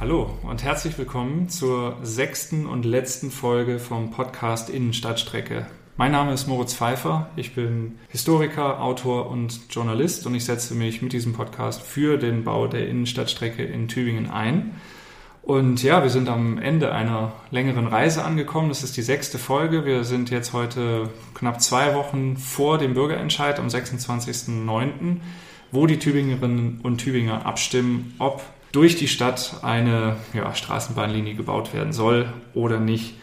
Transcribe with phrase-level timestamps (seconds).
[0.00, 5.66] Hallo und herzlich willkommen zur sechsten und letzten Folge vom Podcast Innenstadtstrecke.
[5.96, 11.02] Mein Name ist Moritz Pfeiffer, ich bin Historiker, Autor und Journalist und ich setze mich
[11.02, 14.76] mit diesem Podcast für den Bau der Innenstadtstrecke in Tübingen ein.
[15.42, 18.68] Und ja, wir sind am Ende einer längeren Reise angekommen.
[18.68, 19.84] Das ist die sechste Folge.
[19.84, 25.16] Wir sind jetzt heute knapp zwei Wochen vor dem Bürgerentscheid am 26.09.,
[25.72, 28.42] wo die Tübingerinnen und Tübinger abstimmen, ob
[28.72, 33.14] durch die Stadt eine ja, Straßenbahnlinie gebaut werden soll oder nicht.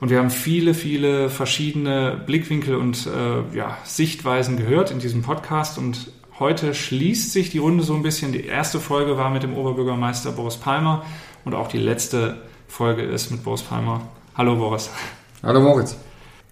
[0.00, 5.76] Und wir haben viele, viele verschiedene Blickwinkel und äh, ja, Sichtweisen gehört in diesem Podcast.
[5.76, 8.32] Und heute schließt sich die Runde so ein bisschen.
[8.32, 11.04] Die erste Folge war mit dem Oberbürgermeister Boris Palmer
[11.44, 14.02] und auch die letzte Folge ist mit Boris Palmer.
[14.36, 14.90] Hallo Boris.
[15.42, 15.96] Hallo Moritz.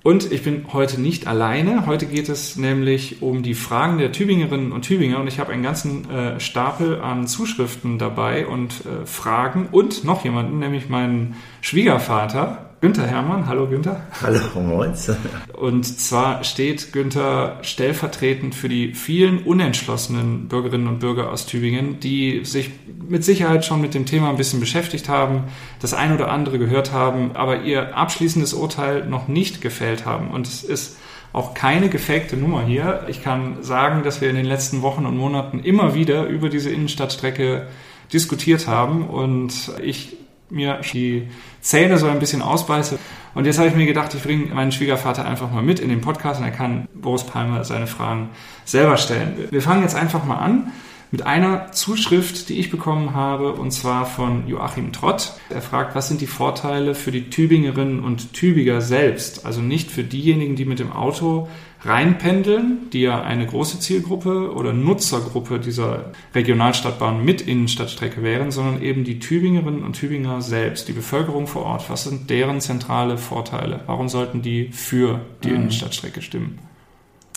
[0.07, 1.85] Und ich bin heute nicht alleine.
[1.87, 5.19] Heute geht es nämlich um die Fragen der Tübingerinnen und Tübinger.
[5.19, 10.23] Und ich habe einen ganzen äh, Stapel an Zuschriften dabei und äh, Fragen und noch
[10.23, 13.47] jemanden, nämlich meinen Schwiegervater, Günther Hermann.
[13.47, 14.03] Hallo Günther.
[14.21, 15.11] Hallo Moritz.
[15.55, 22.45] Und zwar steht Günther stellvertretend für die vielen unentschlossenen Bürgerinnen und Bürger aus Tübingen, die
[22.45, 22.71] sich
[23.09, 25.45] mit Sicherheit schon mit dem Thema ein bisschen beschäftigt haben,
[25.81, 30.31] das ein oder andere gehört haben, aber ihr abschließendes Urteil noch nicht gefällt haben.
[30.31, 30.99] Und es ist
[31.33, 33.05] auch keine gefakte Nummer hier.
[33.09, 36.71] Ich kann sagen, dass wir in den letzten Wochen und Monaten immer wieder über diese
[36.71, 37.69] Innenstadtstrecke
[38.13, 40.17] diskutiert haben und ich
[40.51, 41.29] mir die
[41.61, 42.99] Zähne so ein bisschen ausbeiße.
[43.35, 46.01] Und jetzt habe ich mir gedacht, ich bringe meinen Schwiegervater einfach mal mit in den
[46.01, 48.31] Podcast und er kann Boris Palmer seine Fragen
[48.65, 49.49] selber stellen.
[49.51, 50.73] Wir fangen jetzt einfach mal an
[51.17, 55.33] mit einer Zuschrift, die ich bekommen habe, und zwar von Joachim Trott.
[55.49, 59.47] Er fragt, was sind die Vorteile für die Tübingerinnen und Tübinger selbst?
[59.47, 61.49] Also nicht für diejenigen, die mit dem Auto
[61.81, 69.05] reinpendeln, die ja eine große Zielgruppe oder Nutzergruppe dieser Regionalstadtbahn mit Innenstadtstrecke wären, sondern eben
[69.05, 71.89] die Tübingerinnen und Tübinger selbst, die Bevölkerung vor Ort.
[71.89, 73.81] Was sind deren zentrale Vorteile?
[73.87, 75.55] Warum sollten die für die mhm.
[75.55, 76.59] Innenstadtstrecke stimmen?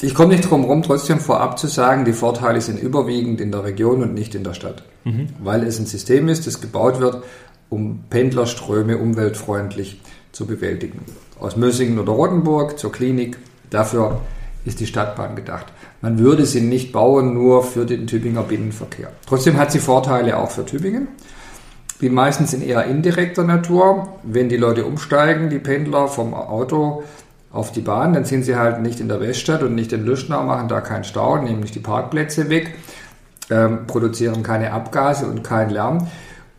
[0.01, 3.65] Ich komme nicht drum herum, trotzdem vorab zu sagen, die Vorteile sind überwiegend in der
[3.65, 4.83] Region und nicht in der Stadt.
[5.03, 5.27] Mhm.
[5.39, 7.23] Weil es ein System ist, das gebaut wird,
[7.69, 10.01] um Pendlerströme umweltfreundlich
[10.31, 11.03] zu bewältigen.
[11.39, 13.37] Aus Mössingen oder Rottenburg zur Klinik,
[13.69, 14.21] dafür
[14.63, 15.67] ist die Stadtbahn gedacht.
[16.01, 19.11] Man würde sie nicht bauen nur für den Tübinger Binnenverkehr.
[19.27, 21.09] Trotzdem hat sie Vorteile auch für Tübingen.
[21.99, 24.07] Die meistens in eher indirekter Natur.
[24.23, 27.03] Wenn die Leute umsteigen, die Pendler vom Auto
[27.51, 30.43] auf die Bahn, dann sind sie halt nicht in der Weststadt und nicht in Lüschnau,
[30.43, 32.75] machen da keinen Stau, nehmen nicht die Parkplätze weg,
[33.49, 36.07] ähm, produzieren keine Abgase und keinen Lärm.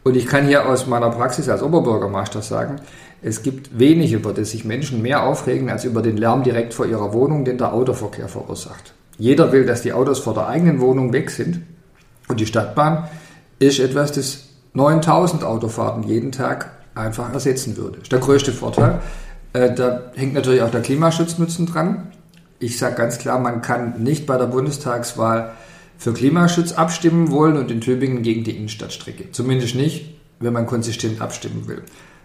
[0.02, 2.76] Und ich kann hier aus meiner Praxis als Oberbürgermeister sagen,
[3.22, 6.86] es gibt wenig, über das sich Menschen mehr aufregen, als über den Lärm direkt vor
[6.86, 8.94] ihrer Wohnung, den der Autoverkehr verursacht.
[9.18, 11.60] Jeder will, dass die Autos vor der eigenen Wohnung weg sind.
[12.28, 13.08] Und die Stadtbahn
[13.58, 17.96] ist etwas, das 9000 Autofahrten jeden Tag einfach ersetzen würde.
[17.98, 19.00] Das ist der größte Vorteil.
[19.53, 22.12] Äh, da hängt natürlich auch der Klimaschutznutzen dran.
[22.59, 25.53] Ich sage ganz klar, man kann nicht bei der Bundestagswahl
[25.97, 29.33] für Klimaschutz abstimmen wollen und in Tübingen gegen die Innenstadtstrecke.
[29.33, 31.83] Zumindest nicht, wenn man konsistent abstimmen will.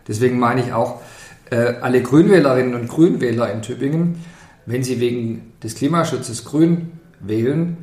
[0.08, 1.02] Deswegen meine ich auch,
[1.50, 4.24] äh, alle Grünwählerinnen und Grünwähler in Tübingen,
[4.66, 7.78] wenn sie wegen des Klimaschutzes grün wählen,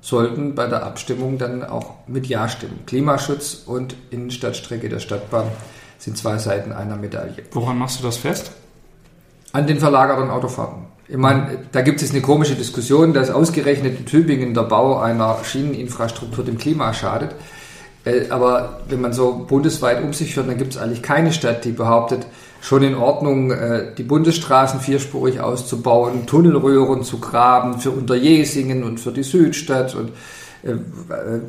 [0.00, 2.80] sollten bei der Abstimmung dann auch mit Ja stimmen.
[2.86, 5.48] Klimaschutz und Innenstadtstrecke der Stadtbahn
[5.98, 7.44] sind zwei Seiten einer Medaille.
[7.52, 8.52] Woran machst du das fest?
[9.52, 10.86] An den verlagerten Autofahrten.
[11.08, 15.38] Ich meine, da gibt es eine komische Diskussion, dass ausgerechnet in Tübingen der Bau einer
[15.42, 17.34] Schieneninfrastruktur dem Klima schadet.
[18.04, 21.64] Äh, aber wenn man so bundesweit um sich hört, dann gibt es eigentlich keine Stadt,
[21.64, 22.26] die behauptet,
[22.60, 29.12] schon in Ordnung, äh, die Bundesstraßen vierspurig auszubauen, Tunnelröhren zu graben für Unterjesingen und für
[29.12, 30.10] die Südstadt und
[30.62, 30.72] äh,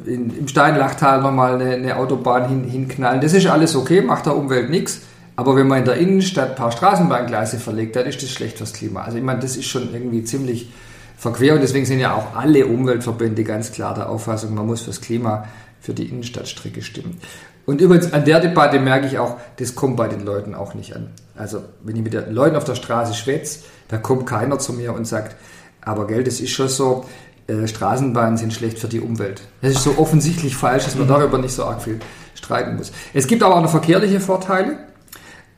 [0.06, 3.22] im Steinlachtal nochmal eine, Autobahn hin, hinknallen.
[3.22, 5.02] Das ist alles okay, macht der Umwelt nichts.
[5.40, 8.74] Aber wenn man in der Innenstadt ein paar Straßenbahngleise verlegt, dann ist das schlecht fürs
[8.74, 9.04] Klima.
[9.04, 10.70] Also ich meine, das ist schon irgendwie ziemlich
[11.16, 15.00] verquer und deswegen sind ja auch alle Umweltverbände ganz klar der Auffassung, man muss fürs
[15.00, 15.46] Klima
[15.80, 17.22] für die Innenstadtstrecke stimmen.
[17.66, 20.94] Und übrigens an der Debatte merke ich auch, das kommt bei den Leuten auch nicht
[20.94, 21.12] an.
[21.38, 24.94] Also wenn ich mit den Leuten auf der Straße schwätze, da kommt keiner zu mir
[24.94, 25.38] und sagt,
[25.80, 27.06] aber Geld, das ist schon so,
[27.48, 29.44] äh, Straßenbahnen sind schlecht für die Umwelt.
[29.62, 31.12] Das ist so offensichtlich falsch, dass man mhm.
[31.12, 32.02] darüber nicht so arg viel
[32.36, 32.92] streiten muss.
[33.14, 34.89] Es gibt aber auch noch verkehrliche Vorteile.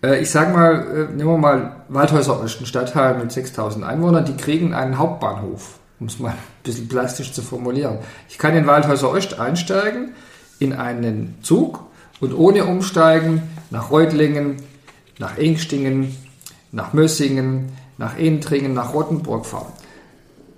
[0.03, 4.25] Äh, ich sage mal, äh, nehmen wir mal Waldhäuser Ost, ein Stadtteil mit 6000 Einwohnern,
[4.25, 7.99] die kriegen einen Hauptbahnhof, um es mal ein bisschen plastisch zu formulieren.
[8.29, 10.13] Ich kann in Waldhäuser Ost einsteigen
[10.59, 11.83] in einen Zug
[12.19, 14.57] und ohne Umsteigen nach Reutlingen,
[15.17, 16.15] nach Engstingen,
[16.71, 19.71] nach Mössingen, nach Entringen, nach Rottenburg fahren.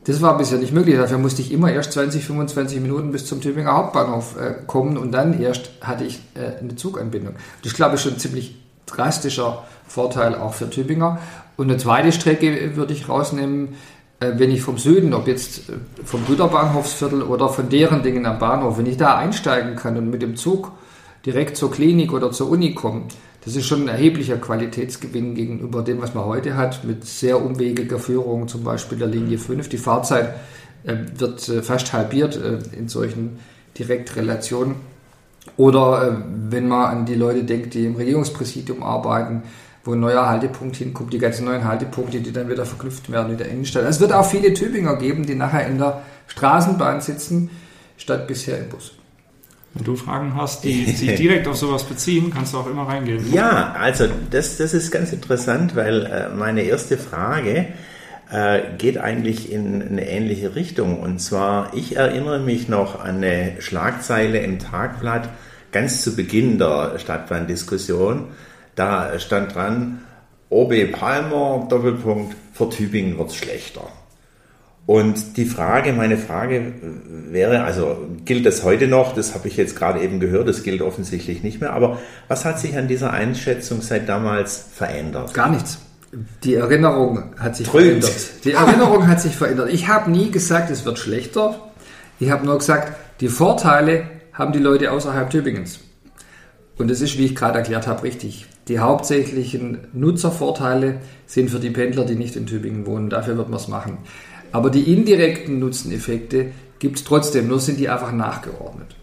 [0.05, 0.97] Das war bisher nicht möglich.
[0.97, 5.13] Dafür musste ich immer erst 20, 25 Minuten bis zum Tübinger Hauptbahnhof äh, kommen und
[5.13, 7.35] dann erst hatte ich äh, eine Zuganbindung.
[7.61, 11.19] Das ist, glaube ich, schon ziemlich drastischer Vorteil auch für Tübinger.
[11.57, 13.75] Und eine zweite Strecke würde ich rausnehmen,
[14.19, 18.39] äh, wenn ich vom Süden, ob jetzt äh, vom Güterbahnhofsviertel oder von deren Dingen am
[18.39, 20.71] Bahnhof, wenn ich da einsteigen kann und mit dem Zug
[21.25, 23.03] direkt zur Klinik oder zur Uni komme,
[23.45, 27.99] das ist schon ein erheblicher Qualitätsgewinn gegenüber dem, was man heute hat, mit sehr umwegiger
[27.99, 29.67] Führung, zum Beispiel der Linie 5.
[29.67, 30.35] Die Fahrzeit
[30.85, 32.39] äh, wird äh, fast halbiert
[32.77, 33.39] in solchen
[33.77, 34.75] Direktrelationen.
[35.57, 36.15] Oder äh,
[36.49, 39.43] wenn man an die Leute denkt, die im Regierungspräsidium arbeiten,
[39.83, 43.39] wo ein neuer Haltepunkt hinkommt, die ganzen neuen Haltepunkte, die dann wieder verknüpft werden mit
[43.39, 43.83] der Innenstadt.
[43.83, 47.49] Es wird auch viele Tübinger geben, die nachher in der Straßenbahn sitzen,
[47.97, 48.93] statt bisher im Bus.
[49.73, 53.31] Wenn du Fragen hast, die sich direkt auf sowas beziehen, kannst du auch immer reingehen.
[53.33, 57.67] Ja, also das, das ist ganz interessant, weil äh, meine erste Frage
[58.33, 60.99] äh, geht eigentlich in eine ähnliche Richtung.
[60.99, 65.29] Und zwar, ich erinnere mich noch an eine Schlagzeile im Tagblatt
[65.71, 68.25] ganz zu Beginn der Stadtplandiskussion.
[68.75, 69.99] Da stand dran,
[70.49, 73.87] OB Palmer, Doppelpunkt, für Tübingen wird es schlechter.
[74.85, 76.73] Und die Frage, meine Frage
[77.29, 79.13] wäre, also gilt das heute noch?
[79.13, 81.71] Das habe ich jetzt gerade eben gehört, das gilt offensichtlich nicht mehr.
[81.71, 85.33] Aber was hat sich an dieser Einschätzung seit damals verändert?
[85.33, 85.79] Gar nichts.
[86.43, 88.03] Die Erinnerung hat sich Trönt.
[88.03, 88.29] verändert.
[88.43, 89.69] Die Erinnerung hat sich verändert.
[89.71, 91.71] Ich habe nie gesagt, es wird schlechter.
[92.19, 95.79] Ich habe nur gesagt, die Vorteile haben die Leute außerhalb Tübingens.
[96.77, 98.45] Und das ist, wie ich gerade erklärt habe, richtig.
[98.67, 103.09] Die hauptsächlichen Nutzervorteile sind für die Pendler, die nicht in Tübingen wohnen.
[103.09, 103.97] Dafür wird man es machen.
[104.51, 108.95] Aber die indirekten Nutzeneffekte gibt es trotzdem, nur sind die einfach nachgeordnet.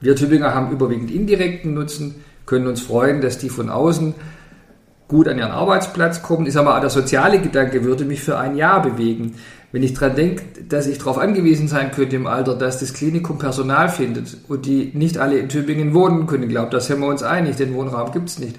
[0.00, 2.16] Wir Tübinger haben überwiegend indirekten Nutzen,
[2.46, 4.14] können uns freuen, dass die von außen
[5.14, 6.44] gut an ihren Arbeitsplatz kommen.
[6.44, 9.36] Ich sage mal, der soziale Gedanke würde mich für ein Jahr bewegen.
[9.70, 13.38] Wenn ich daran denke, dass ich darauf angewiesen sein könnte im Alter, dass das Klinikum
[13.38, 17.06] Personal findet und die nicht alle in Tübingen wohnen können, ich glaube, da sind wir
[17.06, 18.58] uns einig, den Wohnraum gibt es nicht.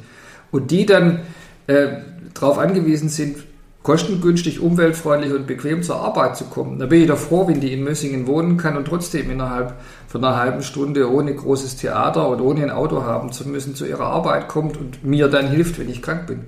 [0.50, 1.20] Und die dann
[1.68, 1.88] äh,
[2.34, 3.36] darauf angewiesen sind,
[3.84, 6.80] kostengünstig, umweltfreundlich und bequem zur Arbeit zu kommen.
[6.80, 9.74] Da bin ich doch froh, wenn die in Mössingen wohnen kann und trotzdem innerhalb
[10.16, 13.86] von einer halben Stunde ohne großes Theater und ohne ein Auto haben zu müssen zu
[13.86, 16.46] ihrer Arbeit kommt und mir dann hilft, wenn ich krank bin.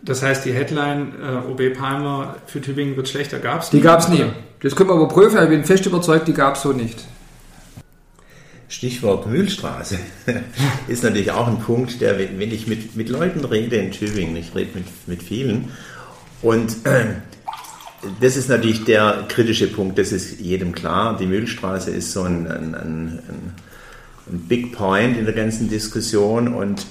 [0.00, 4.00] Das heißt, die Headline äh, OB Palmer für Tübingen wird schlechter gab es Die gab
[4.00, 4.24] es nie.
[4.60, 7.04] Das können wir überprüfen, ich bin fest überzeugt, die gab es so nicht.
[8.68, 9.98] Stichwort Mühlstraße
[10.88, 14.54] ist natürlich auch ein Punkt, der, wenn ich mit, mit Leuten rede in Tübingen, ich
[14.54, 15.68] rede mit, mit vielen,
[16.40, 17.04] und äh,
[18.20, 21.16] das ist natürlich der kritische Punkt, das ist jedem klar.
[21.16, 23.18] Die Mühlstraße ist so ein, ein, ein,
[24.26, 26.86] ein Big Point in der ganzen Diskussion und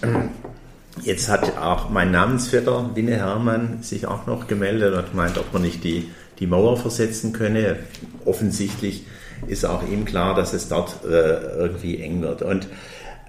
[1.04, 5.64] jetzt hat auch mein Namensvetter Winne Hermann sich auch noch gemeldet und gemeint, ob man
[5.64, 6.10] nicht die,
[6.40, 7.78] die Mauer versetzen könne.
[8.26, 9.06] Offensichtlich
[9.48, 12.42] ist auch ihm klar, dass es dort äh, irgendwie eng wird.
[12.42, 12.68] Und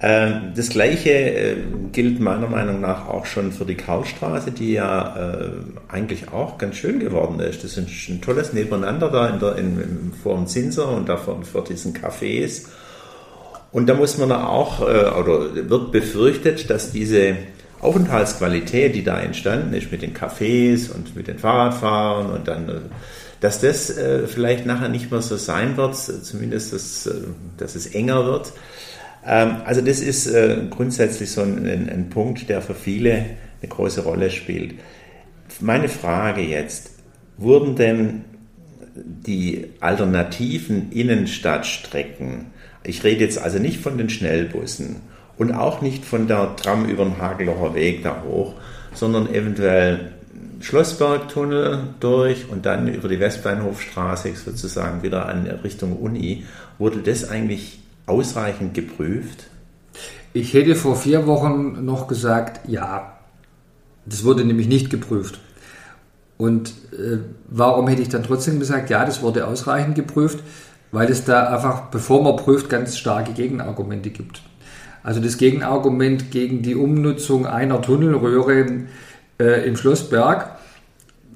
[0.02, 1.56] das Gleiche äh,
[1.92, 5.50] gilt meiner Meinung nach auch schon für die Karlstraße, die ja äh,
[5.86, 7.62] eigentlich auch ganz schön geworden ist.
[7.62, 11.44] Das ist ein, tolles Nebeneinander da in der, in, vor dem Zinser und da vor,
[11.44, 12.64] vor diesen Cafés.
[13.70, 17.36] Und da muss man auch, äh, oder wird befürchtet, dass diese
[17.80, 22.90] Aufenthaltsqualität, die da entstanden ist mit den Cafés und mit den Fahrradfahrern und dann
[23.40, 23.92] dass das
[24.28, 27.10] vielleicht nachher nicht mehr so sein wird, zumindest, dass,
[27.56, 28.52] dass es enger wird.
[29.26, 34.02] Ähm, also das ist äh, grundsätzlich so ein, ein, Punkt, der für viele eine große
[34.02, 34.74] Rolle spielt.
[35.60, 36.90] Meine Frage jetzt,
[37.36, 38.24] wurden denn
[38.94, 42.46] die alternativen Innenstadtstrecken,
[42.84, 44.96] ich rede jetzt also nicht von den Schnellbussen
[45.38, 48.54] und auch nicht von der Tram über den Hagelocher Weg da hoch,
[48.92, 50.12] sondern eventuell
[50.60, 56.44] Schlossbergtunnel durch und dann über die Westbahnhofstraße sozusagen wieder an Richtung Uni.
[56.78, 59.46] Wurde das eigentlich ausreichend geprüft?
[60.32, 63.18] Ich hätte vor vier Wochen noch gesagt, ja.
[64.06, 65.38] Das wurde nämlich nicht geprüft.
[66.38, 67.18] Und äh,
[67.48, 70.42] warum hätte ich dann trotzdem gesagt, ja, das wurde ausreichend geprüft?
[70.90, 74.42] Weil es da einfach, bevor man prüft, ganz starke Gegenargumente gibt.
[75.02, 78.84] Also das Gegenargument gegen die Umnutzung einer Tunnelröhre
[79.38, 80.58] äh, im Schlossberg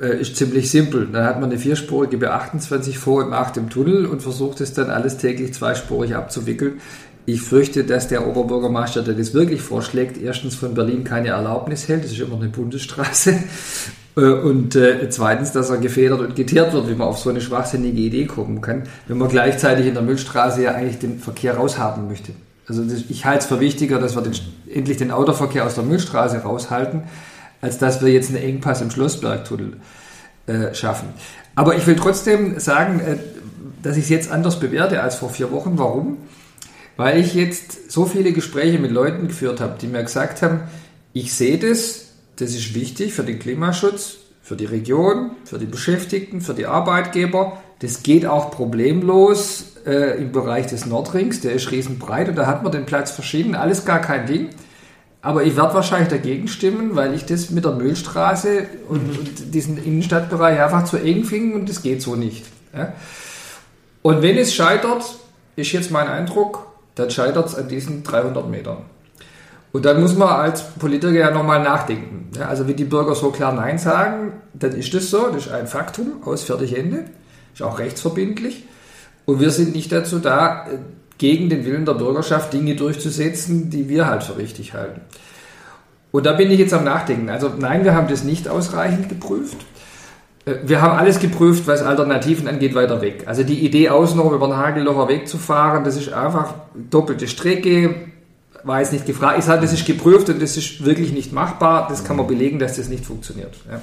[0.01, 1.09] äh, ist ziemlich simpel.
[1.13, 4.91] Da hat man eine vierspurige B28 vor und 8 im Tunnel und versucht es dann
[4.91, 6.81] alles täglich zweispurig abzuwickeln.
[7.25, 12.05] Ich fürchte, dass der Oberbürgermeister, der das wirklich vorschlägt, erstens von Berlin keine Erlaubnis hält,
[12.05, 13.35] das ist immer eine Bundesstraße,
[14.17, 17.41] äh, und äh, zweitens, dass er gefedert und geteert wird, wie man auf so eine
[17.41, 22.07] schwachsinnige Idee kommen kann, wenn man gleichzeitig in der Müllstraße ja eigentlich den Verkehr raushaben
[22.07, 22.33] möchte.
[22.69, 24.35] Also ich halte es für wichtiger, dass wir den,
[24.73, 27.03] endlich den Autoverkehr aus der Müllstraße raushalten,
[27.67, 29.77] als dass wir jetzt einen Engpass im Schlossbergtunnel
[30.47, 31.09] äh, schaffen.
[31.57, 33.17] Aber ich will trotzdem sagen, äh,
[33.83, 35.73] dass ich es jetzt anders bewerte als vor vier Wochen.
[35.77, 36.19] Warum?
[36.97, 40.61] Weil ich jetzt so viele Gespräche mit Leuten geführt habe, die mir gesagt haben,
[41.13, 46.41] ich sehe das, das ist wichtig für den Klimaschutz, für die Region, für die Beschäftigten,
[46.41, 47.61] für die Arbeitgeber.
[47.81, 52.63] Das geht auch problemlos äh, im Bereich des Nordrings, der ist riesenbreit und da hat
[52.63, 54.51] man den Platz verschieden, alles gar kein Ding.
[55.27, 59.19] Aber ich werde wahrscheinlich dagegen stimmen, weil ich das mit der Müllstraße und, mhm.
[59.19, 62.47] und diesen Innenstadtbereich einfach zu eng finde und das geht so nicht.
[62.73, 62.93] Ja?
[64.03, 65.03] Und wenn es scheitert,
[65.57, 68.77] ist jetzt mein Eindruck, dann scheitert es an diesen 300 Metern.
[69.73, 72.31] Und dann muss man als Politiker ja nochmal nachdenken.
[72.39, 75.53] Ja, also wenn die Bürger so klar Nein sagen, dann ist das so, das ist
[75.53, 77.07] ein Faktum, aus fertig Ende,
[77.53, 78.63] ist auch rechtsverbindlich.
[79.25, 80.69] Und wir sind nicht dazu da,
[81.19, 85.01] gegen den Willen der Bürgerschaft Dinge durchzusetzen, die wir halt für richtig halten.
[86.13, 87.29] Und da bin ich jetzt am Nachdenken.
[87.29, 89.59] Also nein, wir haben das nicht ausreichend geprüft.
[90.47, 93.25] Äh, wir haben alles geprüft, was Alternativen angeht, weiter weg.
[93.27, 96.55] Also die Idee, außenrum über den Hagellocher wegzufahren, das ist einfach
[96.91, 97.95] doppelte Strecke,
[98.63, 99.39] war jetzt nicht gefragt.
[99.39, 101.87] Ich sage, das ist geprüft und das ist wirklich nicht machbar.
[101.89, 103.55] Das kann man belegen, dass das nicht funktioniert.
[103.71, 103.81] Ja.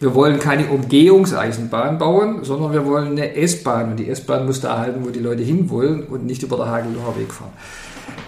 [0.00, 3.92] Wir wollen keine Umgehungseisenbahn bauen, sondern wir wollen eine S-Bahn.
[3.92, 7.16] Und die S-Bahn muss da halten, wo die Leute hinwollen und nicht über der Hagellocher
[7.16, 7.52] Weg fahren.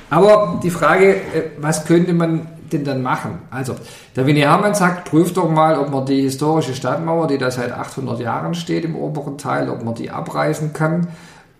[0.08, 3.40] Aber die Frage, äh, was könnte man denn dann machen?
[3.50, 3.74] Also,
[4.14, 7.72] der Winnie Hermann sagt, prüft doch mal, ob man die historische Stadtmauer, die da seit
[7.72, 11.08] 800 Jahren steht im oberen Teil, ob man die abreißen kann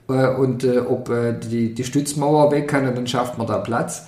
[0.08, 1.10] äh, und äh, ob
[1.42, 4.06] die, die Stützmauer weg kann und dann schafft man da Platz.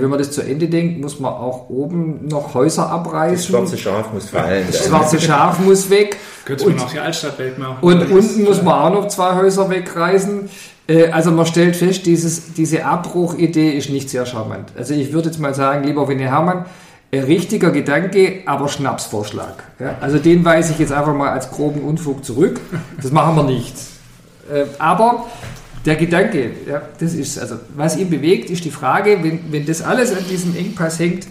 [0.00, 3.36] Wenn man das zu Ende denkt, muss man auch oben noch Häuser abreißen.
[3.36, 4.66] Das schwarze Schaf muss fallen.
[4.70, 6.16] Das schwarze Schaf muss weg.
[6.44, 7.76] Könnte man auch die Altstadt wegmachen.
[7.80, 10.48] Und unten muss man auch noch zwei Häuser wegreißen.
[10.88, 14.70] Äh, also man stellt fest, dieses, diese Abbruchidee ist nicht sehr charmant.
[14.76, 16.66] Also ich würde jetzt mal sagen, lieber Winnie Hermann,
[17.12, 19.64] richtiger Gedanke, aber Schnapsvorschlag.
[20.00, 22.60] also den weise ich jetzt einfach mal als groben Unfug zurück.
[23.00, 23.74] Das machen wir nicht.
[24.52, 25.26] Äh, aber
[25.84, 29.82] der Gedanke, ja, das ist, also was ihn bewegt, ist die Frage, wenn, wenn das
[29.82, 31.26] alles an diesem Engpass hängt,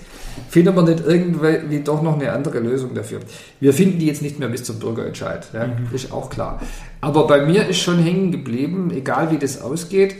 [0.50, 3.20] findet man nicht irgendwie doch noch eine andere Lösung dafür.
[3.60, 5.88] Wir finden die jetzt nicht mehr bis zum Bürgerentscheid, ja, mhm.
[5.92, 6.62] ist auch klar.
[7.02, 10.16] Aber bei mir ist schon hängen geblieben, egal wie das ausgeht,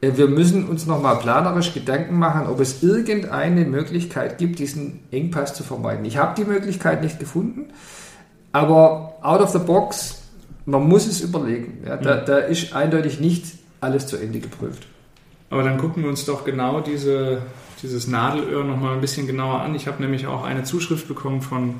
[0.00, 5.54] äh, wir müssen uns nochmal planerisch Gedanken machen, ob es irgendeine Möglichkeit gibt, diesen Engpass
[5.54, 6.04] zu vermeiden.
[6.04, 7.66] Ich habe die Möglichkeit nicht gefunden,
[8.52, 10.22] aber out of the box,
[10.66, 11.84] man muss es überlegen.
[11.86, 12.26] Ja, da, mhm.
[12.26, 13.46] da ist eindeutig nicht
[13.80, 14.86] alles zu Ende geprüft.
[15.50, 17.42] Aber dann gucken wir uns doch genau diese,
[17.82, 19.74] dieses Nadelöhr nochmal ein bisschen genauer an.
[19.74, 21.76] Ich habe nämlich auch eine Zuschrift bekommen von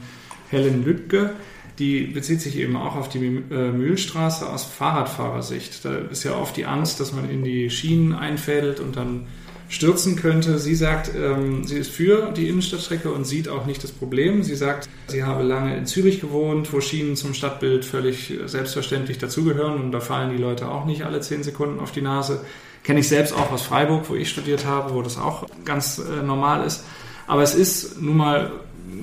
[0.50, 1.34] Helen Lüttke,
[1.78, 5.84] die bezieht sich eben auch auf die äh, Mühlstraße aus Fahrradfahrersicht.
[5.84, 9.26] Da ist ja oft die Angst, dass man in die Schienen einfädelt und dann
[9.68, 10.58] stürzen könnte.
[10.58, 14.42] Sie sagt, ähm, sie ist für die Innenstadtstrecke und sieht auch nicht das Problem.
[14.42, 19.80] Sie sagt, sie habe lange in Zürich gewohnt, wo Schienen zum Stadtbild völlig selbstverständlich dazugehören
[19.80, 22.40] und da fallen die Leute auch nicht alle zehn Sekunden auf die Nase.
[22.82, 26.22] Kenne ich selbst auch aus Freiburg, wo ich studiert habe, wo das auch ganz äh,
[26.22, 26.84] normal ist.
[27.26, 28.52] Aber es ist nun mal,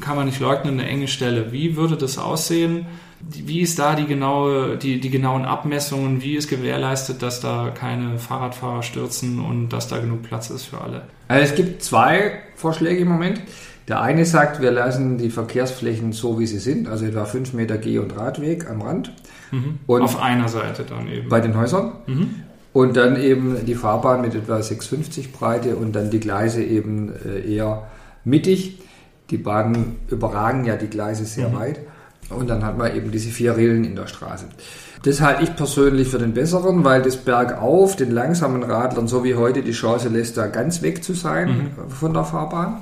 [0.02, 1.52] kann man nicht leugnen, eine enge Stelle.
[1.52, 2.88] Wie würde das aussehen?
[3.28, 6.22] Wie ist da die, genaue, die, die genauen Abmessungen?
[6.22, 10.82] Wie ist gewährleistet, dass da keine Fahrradfahrer stürzen und dass da genug Platz ist für
[10.82, 11.04] alle?
[11.28, 13.42] Also es gibt zwei Vorschläge im Moment.
[13.88, 17.78] Der eine sagt, wir lassen die Verkehrsflächen so, wie sie sind, also etwa 5 Meter
[17.78, 19.12] Geh- und Radweg am Rand.
[19.52, 19.80] Mhm.
[19.86, 21.30] Und Auf einer Seite dann eben.
[21.30, 21.94] Bei den Häusern.
[22.08, 22.36] Mhm.
[22.74, 27.56] Und dann eben die Fahrbahn mit etwa 6,50 Breite und dann die Gleise eben äh,
[27.56, 27.88] eher
[28.24, 28.80] mittig.
[29.30, 31.56] Die Bahnen überragen ja die Gleise sehr mhm.
[31.56, 31.80] weit.
[32.30, 34.46] Und dann hat man eben diese vier Rillen in der Straße.
[35.04, 39.36] Das halte ich persönlich für den besseren, weil das bergauf den langsamen Radlern so wie
[39.36, 41.92] heute die Chance lässt, da ganz weg zu sein mhm.
[41.92, 42.78] von der Fahrbahn.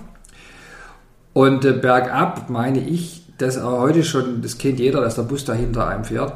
[1.34, 5.44] Und äh, bergab meine ich, dass auch heute schon, das kennt jeder, dass der Bus
[5.44, 6.34] dahinter einem fährt,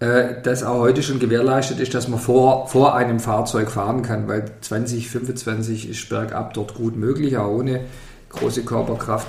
[0.00, 4.28] äh, dass auch heute schon gewährleistet ist, dass man vor, vor einem Fahrzeug fahren kann,
[4.28, 7.80] weil 20, 25 ist bergab dort gut möglich, auch ohne
[8.30, 9.26] große Körperkraft.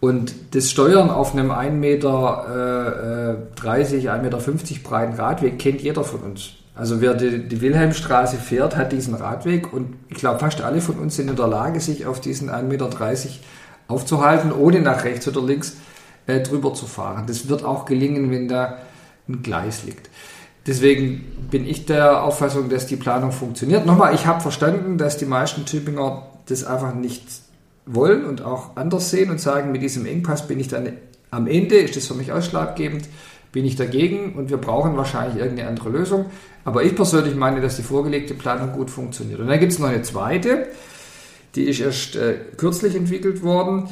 [0.00, 4.38] Und das Steuern auf einem 1,30 Meter, äh, 30, 1,50 Meter
[4.82, 6.50] breiten Radweg kennt jeder von uns.
[6.74, 10.96] Also wer die, die, Wilhelmstraße fährt, hat diesen Radweg und ich glaube, fast alle von
[10.96, 12.90] uns sind in der Lage, sich auf diesen 1,30 Meter
[13.88, 15.76] aufzuhalten, ohne nach rechts oder links
[16.26, 17.24] äh, drüber zu fahren.
[17.26, 18.78] Das wird auch gelingen, wenn da
[19.26, 20.10] ein Gleis liegt.
[20.66, 23.86] Deswegen bin ich der Auffassung, dass die Planung funktioniert.
[23.86, 27.24] Nochmal, ich habe verstanden, dass die meisten Tübinger das einfach nicht
[27.86, 30.92] wollen und auch anders sehen und sagen, mit diesem Engpass bin ich dann
[31.30, 33.08] am Ende, ist das für mich ausschlaggebend,
[33.52, 36.26] bin ich dagegen und wir brauchen wahrscheinlich irgendeine andere Lösung.
[36.64, 39.40] Aber ich persönlich meine, dass die vorgelegte Planung gut funktioniert.
[39.40, 40.66] Und dann gibt es noch eine zweite,
[41.54, 43.88] die ist erst äh, kürzlich entwickelt worden.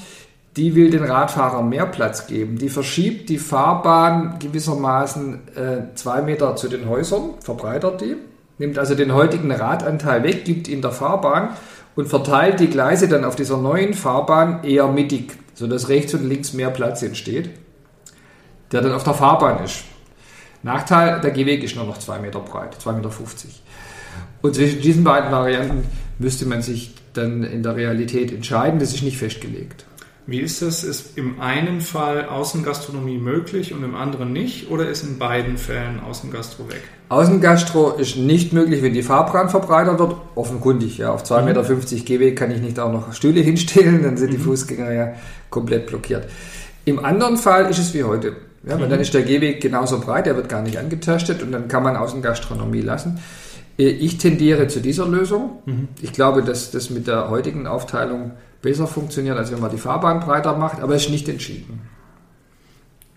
[0.56, 2.58] die will den Radfahrern mehr Platz geben.
[2.58, 8.16] Die verschiebt die Fahrbahn gewissermaßen äh, zwei Meter zu den Häusern, verbreitert die,
[8.58, 11.50] nimmt also den heutigen Radanteil weg, gibt ihn der Fahrbahn
[11.96, 16.52] und verteilt die Gleise dann auf dieser neuen Fahrbahn eher mittig, sodass rechts und links
[16.52, 17.50] mehr Platz entsteht,
[18.72, 19.84] der dann auf der Fahrbahn ist.
[20.62, 23.10] Nachteil, der Gehweg ist nur noch zwei Meter breit, 2,50 Meter.
[24.42, 25.84] Und zwischen diesen beiden Varianten
[26.18, 28.80] müsste man sich dann in der Realität entscheiden.
[28.80, 29.84] Das ist nicht festgelegt.
[30.26, 30.84] Wie ist das?
[30.84, 34.70] Ist im einen Fall Außengastronomie möglich und im anderen nicht?
[34.70, 36.80] Oder ist in beiden Fällen Außengastro weg?
[37.10, 40.16] Außengastro ist nicht möglich, wenn die Fahrbahn verbreitert wird.
[40.34, 41.12] Offenkundig, ja.
[41.12, 41.44] Auf 2,50 mhm.
[41.44, 44.36] Meter Gehweg kann ich nicht auch noch Stühle hinstellen, dann sind mhm.
[44.36, 45.14] die Fußgänger ja
[45.50, 46.26] komplett blockiert.
[46.86, 48.36] Im anderen Fall ist es wie heute.
[48.66, 48.92] Ja, weil mhm.
[48.92, 51.96] dann ist der Gehweg genauso breit, der wird gar nicht angetastet und dann kann man
[51.96, 53.18] Außengastronomie lassen.
[53.78, 55.62] Äh, ich tendiere zu dieser Lösung.
[55.66, 55.88] Mhm.
[56.00, 58.32] Ich glaube, dass das mit der heutigen Aufteilung
[58.64, 61.82] besser funktioniert, als wenn man die Fahrbahn breiter macht, aber es ist nicht entschieden.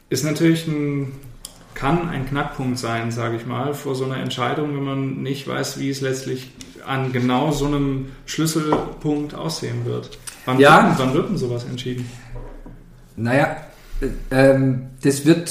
[0.10, 1.14] Ist natürlich ein,
[1.74, 5.80] kann ein Knackpunkt sein, sage ich mal, vor so einer Entscheidung, wenn man nicht weiß,
[5.80, 6.52] wie es letztlich
[6.86, 10.20] an genau so einem Schlüsselpunkt aussehen wird.
[10.46, 10.90] Wann, ja.
[10.90, 12.10] wird, wann wird denn sowas entschieden?
[13.16, 13.58] Naja,
[14.02, 15.50] äh, ähm, das wird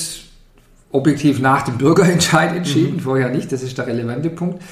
[0.92, 3.00] objektiv nach dem Bürgerentscheid entschieden, mhm.
[3.00, 4.62] vorher nicht, das ist der relevante Punkt.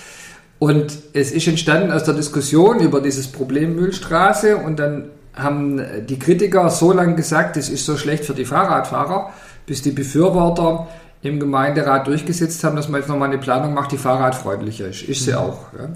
[0.59, 6.19] Und es ist entstanden aus der Diskussion über dieses Problem Müllstraße und dann haben die
[6.19, 9.31] Kritiker so lange gesagt, es ist so schlecht für die Fahrradfahrer,
[9.67, 10.87] bis die Befürworter
[11.23, 15.03] im Gemeinderat durchgesetzt haben, dass man jetzt nochmal eine Planung macht, die fahrradfreundlicher ist.
[15.03, 15.39] Ist sie mhm.
[15.39, 15.59] auch.
[15.77, 15.89] Ja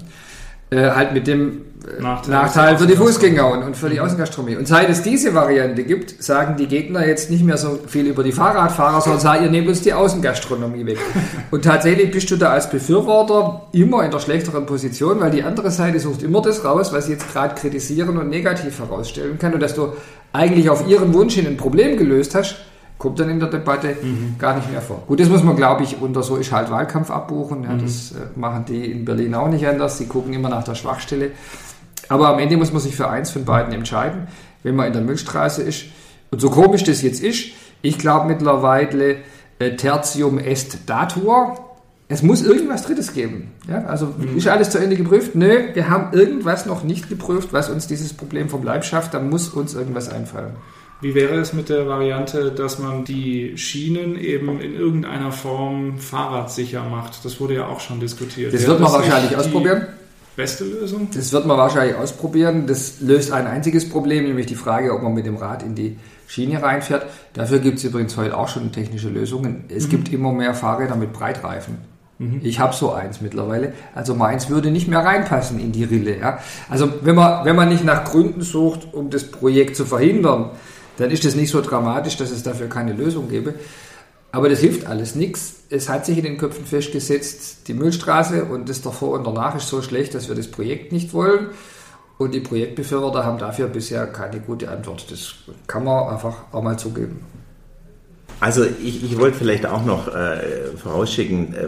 [0.71, 1.61] äh, halt mit dem
[1.97, 4.03] äh, Nachteil, Nachteil für die Fußgänger und, und für die mhm.
[4.03, 4.55] Außengastronomie.
[4.57, 8.23] Und seit es diese Variante gibt, sagen die Gegner jetzt nicht mehr so viel über
[8.23, 10.99] die Fahrradfahrer, sondern sagen, ihr nehmt uns die Außengastronomie weg.
[11.51, 15.71] und tatsächlich bist du da als Befürworter immer in der schlechteren Position, weil die andere
[15.71, 19.61] Seite sucht immer das raus, was sie jetzt gerade kritisieren und negativ herausstellen kann und
[19.61, 19.93] dass du
[20.33, 22.57] eigentlich auf ihren Wunsch hin ein Problem gelöst hast,
[22.99, 24.35] kommt dann in der Debatte mhm.
[24.37, 25.01] gar nicht mehr vor.
[25.07, 27.63] Gut, das muss man, glaube ich, unter so ist halt Wahlkampf abbuchen.
[27.63, 27.81] Ja, mhm.
[27.81, 29.97] Das äh, machen die in Berlin auch nicht anders.
[29.97, 31.31] Sie gucken immer nach der Schwachstelle.
[32.09, 34.27] Aber am Ende muss man sich für eins von beiden entscheiden,
[34.63, 35.85] wenn man in der Milchstraße ist.
[36.29, 39.17] Und so komisch das jetzt ist, ich glaube mittlerweile,
[39.59, 41.57] äh, Tertium est datur.
[42.09, 43.51] Es muss irgendwas Drittes geben.
[43.69, 44.35] Ja, also mhm.
[44.35, 45.35] ist alles zu Ende geprüft?
[45.35, 49.13] Nö, wir haben irgendwas noch nicht geprüft, was uns dieses Problem vom Leib schafft.
[49.13, 50.55] Da muss uns irgendwas einfallen.
[51.01, 56.83] Wie wäre es mit der Variante, dass man die Schienen eben in irgendeiner Form fahrradsicher
[56.83, 57.23] macht?
[57.23, 58.53] Das wurde ja auch schon diskutiert.
[58.53, 59.87] Das wird man das wahrscheinlich ausprobieren.
[60.35, 61.07] Beste Lösung?
[61.13, 62.67] Das wird man wahrscheinlich ausprobieren.
[62.67, 65.97] Das löst ein einziges Problem, nämlich die Frage, ob man mit dem Rad in die
[66.27, 67.05] Schiene reinfährt.
[67.33, 69.65] Dafür gibt es übrigens heute auch schon technische Lösungen.
[69.69, 69.91] Es mhm.
[69.91, 71.77] gibt immer mehr Fahrräder mit Breitreifen.
[72.19, 72.41] Mhm.
[72.43, 73.73] Ich habe so eins mittlerweile.
[73.95, 76.17] Also meins würde nicht mehr reinpassen in die Rille.
[76.19, 76.39] Ja?
[76.69, 80.51] Also wenn man, wenn man nicht nach Gründen sucht, um das Projekt zu verhindern,
[80.99, 83.55] dann ist das nicht so dramatisch, dass es dafür keine Lösung gäbe.
[84.31, 85.63] Aber das hilft alles nichts.
[85.69, 89.67] Es hat sich in den Köpfen festgesetzt, die Müllstraße und das davor und danach ist
[89.67, 91.47] so schlecht, dass wir das Projekt nicht wollen.
[92.17, 95.09] Und die Projektbefürworter haben dafür bisher keine gute Antwort.
[95.09, 95.35] Das
[95.67, 97.21] kann man einfach auch mal zugeben.
[98.41, 101.67] Also ich, ich wollte vielleicht auch noch äh, vorausschicken, äh,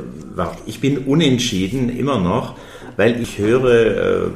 [0.65, 2.55] ich bin unentschieden immer noch,
[2.95, 4.29] weil ich höre äh,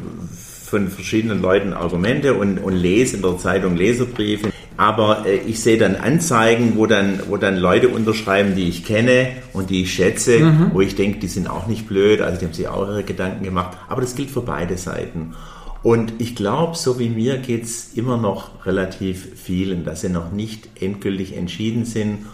[0.66, 4.52] von verschiedenen Leuten Argumente und, und lese in der Zeitung Leserbriefe.
[4.78, 9.28] Aber äh, ich sehe dann Anzeigen, wo dann, wo dann Leute unterschreiben, die ich kenne
[9.54, 10.72] und die ich schätze, mhm.
[10.74, 13.44] wo ich denke, die sind auch nicht blöd, also die haben sich auch ihre Gedanken
[13.44, 13.78] gemacht.
[13.88, 15.34] Aber das gilt für beide Seiten.
[15.86, 20.32] Und ich glaube, so wie mir geht es immer noch relativ vielen, dass sie noch
[20.32, 22.26] nicht endgültig entschieden sind.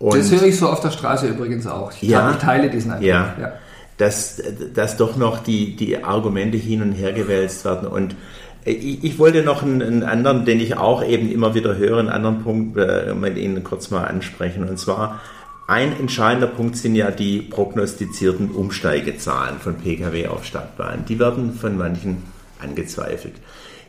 [0.00, 1.92] Und das höre ich so auf der Straße übrigens auch.
[1.92, 3.06] Ich, ja, ich teile diesen Eindruck.
[3.06, 3.52] Ja, ja.
[3.96, 4.42] Dass,
[4.74, 7.86] dass doch noch die, die Argumente hin und her gewälzt werden.
[7.86, 8.16] Und
[8.64, 12.08] ich, ich wollte noch einen, einen, anderen, den ich auch eben immer wieder höre, einen
[12.08, 14.68] anderen Punkt äh, mit Ihnen kurz mal ansprechen.
[14.68, 15.20] Und zwar,
[15.66, 21.04] ein entscheidender Punkt sind ja die prognostizierten Umsteigezahlen von Pkw auf Stadtbahn.
[21.08, 22.22] Die werden von manchen
[22.60, 23.34] angezweifelt.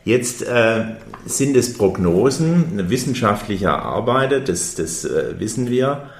[0.04, 0.84] Jetzt äh,
[1.24, 6.10] sind es Prognosen, wissenschaftlich erarbeitet, das, das äh, wissen wir,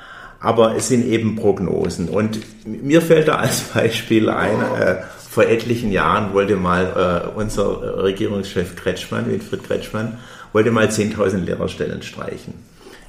[0.40, 2.09] aber es sind eben Prognosen.
[2.09, 4.97] Und mir fällt da als Beispiel ein, äh,
[5.37, 10.16] vor etlichen Jahren wollte mal äh, unser Regierungschef Kretschmann, Winfried Kretschmann,
[10.55, 12.55] wollte mal 10.000 Lehrerstellen streichen.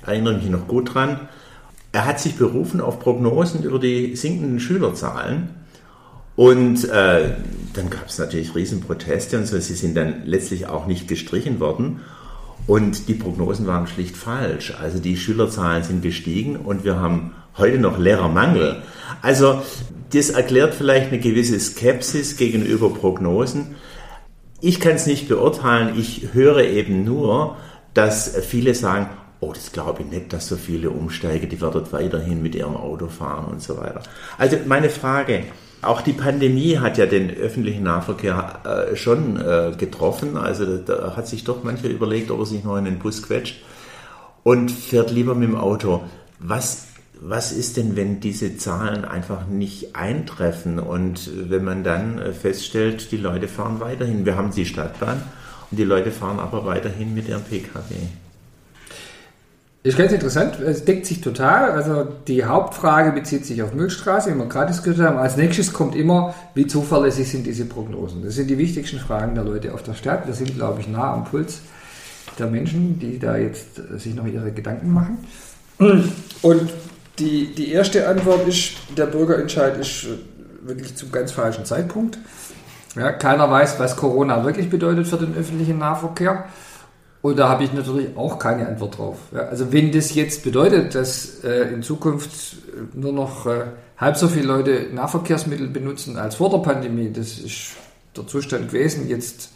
[0.06, 1.22] Erinnere mich noch gut dran.
[1.94, 5.52] Er hat sich berufen auf Prognosen über die sinkenden Schülerzahlen.
[6.36, 7.30] Und äh,
[7.72, 9.58] dann gab es natürlich Riesenproteste und so.
[9.58, 12.02] Sie sind dann letztlich auch nicht gestrichen worden.
[12.68, 14.74] Und die Prognosen waren schlicht falsch.
[14.78, 18.84] Also die Schülerzahlen sind gestiegen und wir haben heute noch Lehrermangel.
[19.22, 19.62] Also
[20.12, 23.76] das erklärt vielleicht eine gewisse Skepsis gegenüber Prognosen.
[24.62, 27.58] Ich kann es nicht beurteilen, ich höre eben nur,
[27.94, 32.42] dass viele sagen, oh, das glaube ich nicht, dass so viele umsteigen, die werden weiterhin
[32.42, 34.02] mit ihrem Auto fahren und so weiter.
[34.38, 35.44] Also meine Frage,
[35.82, 40.38] auch die Pandemie hat ja den öffentlichen Nahverkehr äh, schon äh, getroffen.
[40.38, 43.62] Also da hat sich doch mancher überlegt, ob er sich noch in den Bus quetscht
[44.44, 46.04] und fährt lieber mit dem Auto.
[46.40, 46.87] Was,
[47.22, 53.12] was ist denn, wenn diese Zahlen einfach nicht eintreffen und wenn man dann äh, feststellt,
[53.12, 54.26] die Leute fahren weiterhin?
[54.26, 55.22] Wir haben die Stadtbahn
[55.72, 57.96] und die Leute fahren aber weiterhin mit ihrem Pkw.
[59.84, 61.72] Ist ganz interessant, es deckt sich total.
[61.72, 65.18] Also die Hauptfrage bezieht sich auf Müllstraße, wie wir gerade diskutiert haben.
[65.18, 68.22] Als nächstes kommt immer, wie zuverlässig sind diese Prognosen.
[68.24, 70.28] Das sind die wichtigsten Fragen der Leute auf der Stadt.
[70.28, 71.62] Wir sind, glaube ich, nah am Puls
[72.38, 75.20] der Menschen, die da jetzt äh, sich noch ihre Gedanken machen.
[76.42, 76.70] Und
[77.20, 82.18] die, die erste Antwort ist, der Bürgerentscheid ist äh, wirklich zum ganz falschen Zeitpunkt.
[82.96, 86.46] Ja, keiner weiß, was Corona wirklich bedeutet für den öffentlichen Nahverkehr.
[87.22, 89.18] Und da habe ich natürlich auch keine Antwort drauf.
[89.34, 93.66] Ja, also wenn das jetzt bedeutet, dass äh, in Zukunft äh, nur noch äh,
[93.98, 97.72] halb so viele Leute Nahverkehrsmittel benutzen als vor der Pandemie, das ist
[98.16, 99.52] der Zustand gewesen jetzt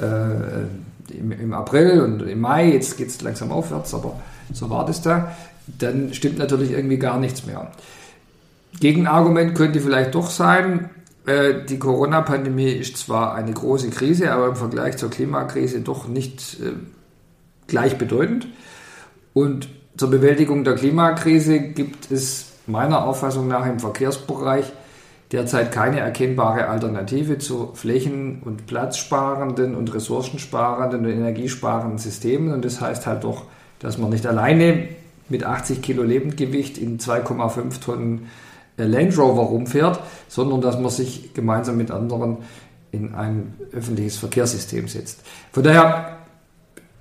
[0.00, 4.20] äh, im, im, April und im Mai, jetzt geht es langsam aufwärts, aber
[4.52, 7.70] so war das da, dann stimmt natürlich irgendwie gar nichts mehr.
[8.80, 10.90] Gegenargument könnte vielleicht doch sein,
[11.26, 16.60] äh, die Corona-Pandemie ist zwar eine große Krise, aber im Vergleich zur Klimakrise doch nicht
[16.60, 16.72] äh,
[17.66, 18.48] gleichbedeutend.
[19.34, 24.72] Und zur Bewältigung der Klimakrise gibt es meiner Auffassung nach im Verkehrsbereich
[25.32, 32.52] derzeit keine erkennbare Alternative zu flächen- und platzsparenden und ressourcensparenden und energiesparenden Systemen.
[32.52, 33.44] Und das heißt halt doch,
[33.80, 34.88] dass man nicht alleine
[35.28, 38.28] mit 80 Kilo Lebendgewicht in 2,5 Tonnen
[38.76, 42.38] Land Rover rumfährt, sondern dass man sich gemeinsam mit anderen
[42.92, 45.20] in ein öffentliches Verkehrssystem setzt.
[45.52, 46.18] Von daher,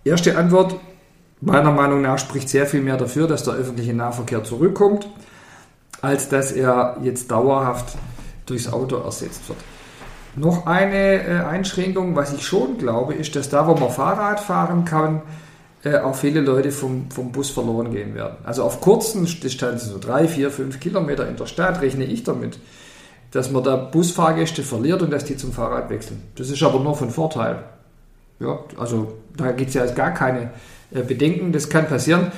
[0.03, 0.75] erste Antwort,
[1.41, 5.07] meiner Meinung nach spricht sehr viel mehr dafür, dass der öffentliche Nahverkehr zurückkommt,
[6.01, 7.97] als dass er jetzt dauerhaft
[8.45, 9.59] durchs Auto ersetzt wird.
[10.35, 14.83] Noch eine äh, Einschränkung, was ich schon glaube, ist, dass da, wo man Fahrrad fahren
[14.83, 15.21] kann,
[15.85, 18.37] äh, auch viele Leute vom, vom Bus verloren gehen werden.
[18.43, 22.57] Also auf kurzen Distanzen, so drei, vier, fünf Kilometer in der Stadt, rechne ich damit,
[23.29, 26.23] dass man da Busfahrgäste verliert und dass die zum Fahrrad wechseln.
[26.35, 27.63] Das ist aber nur von Vorteil.
[28.39, 30.49] Ja, also da gibt es ja gar keine
[30.91, 32.31] äh, Bedenken, das kann passieren.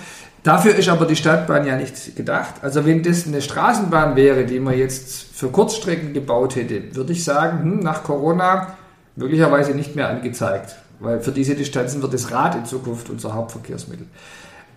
[0.44, 2.56] Dafür ist aber die Stadtbahn ja nicht gedacht.
[2.62, 7.24] Also wenn das eine Straßenbahn wäre, die man jetzt für Kurzstrecken gebaut hätte, würde ich
[7.24, 8.76] sagen, hm, nach Corona
[9.16, 14.08] möglicherweise nicht mehr angezeigt weil für diese Distanzen wird das Rad in Zukunft unser Hauptverkehrsmittel.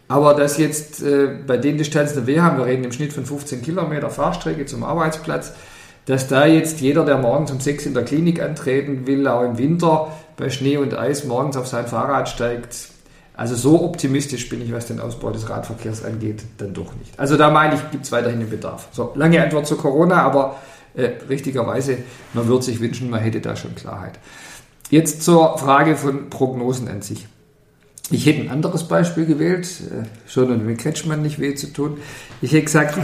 [0.09, 3.25] Aber dass jetzt äh, bei den Distanzen, die wir haben, wir reden im Schnitt von
[3.25, 5.53] 15 Kilometer Fahrstrecke zum Arbeitsplatz,
[6.07, 9.59] dass da jetzt jeder, der morgens um 6 in der Klinik antreten will, auch im
[9.59, 12.89] Winter bei Schnee und Eis morgens auf sein Fahrrad steigt.
[13.35, 17.19] Also so optimistisch bin ich, was den Ausbau des Radverkehrs angeht, dann doch nicht.
[17.19, 18.89] Also da meine ich, gibt es weiterhin den Bedarf.
[18.93, 20.57] So, lange Antwort zu Corona, aber
[20.95, 21.99] äh, richtigerweise,
[22.35, 24.19] man würde sich wünschen, man hätte da schon Klarheit.
[24.90, 27.29] Jetzt zur Frage von Prognosen an sich.
[28.11, 31.98] Ich hätte ein anderes Beispiel gewählt, äh, schon um mit Kretschmann nicht weh zu tun.
[32.42, 32.98] Ich hätte gesagt,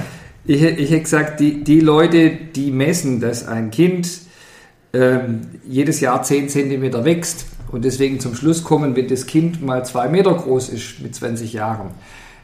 [0.45, 4.09] ich, ich hätte gesagt die, die Leute, die messen, dass ein Kind
[4.93, 9.85] ähm, jedes Jahr 10 cm wächst und deswegen zum Schluss kommen, wenn das Kind mal
[9.85, 11.91] 2 Meter groß ist mit 20 Jahren,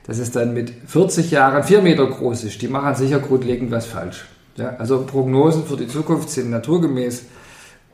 [0.06, 3.86] dass es dann mit 40 Jahren 4 Meter groß ist, die machen sicher grundlegend was
[3.86, 4.24] falsch.
[4.56, 7.24] Ja, also Prognosen für die Zukunft sind naturgemäß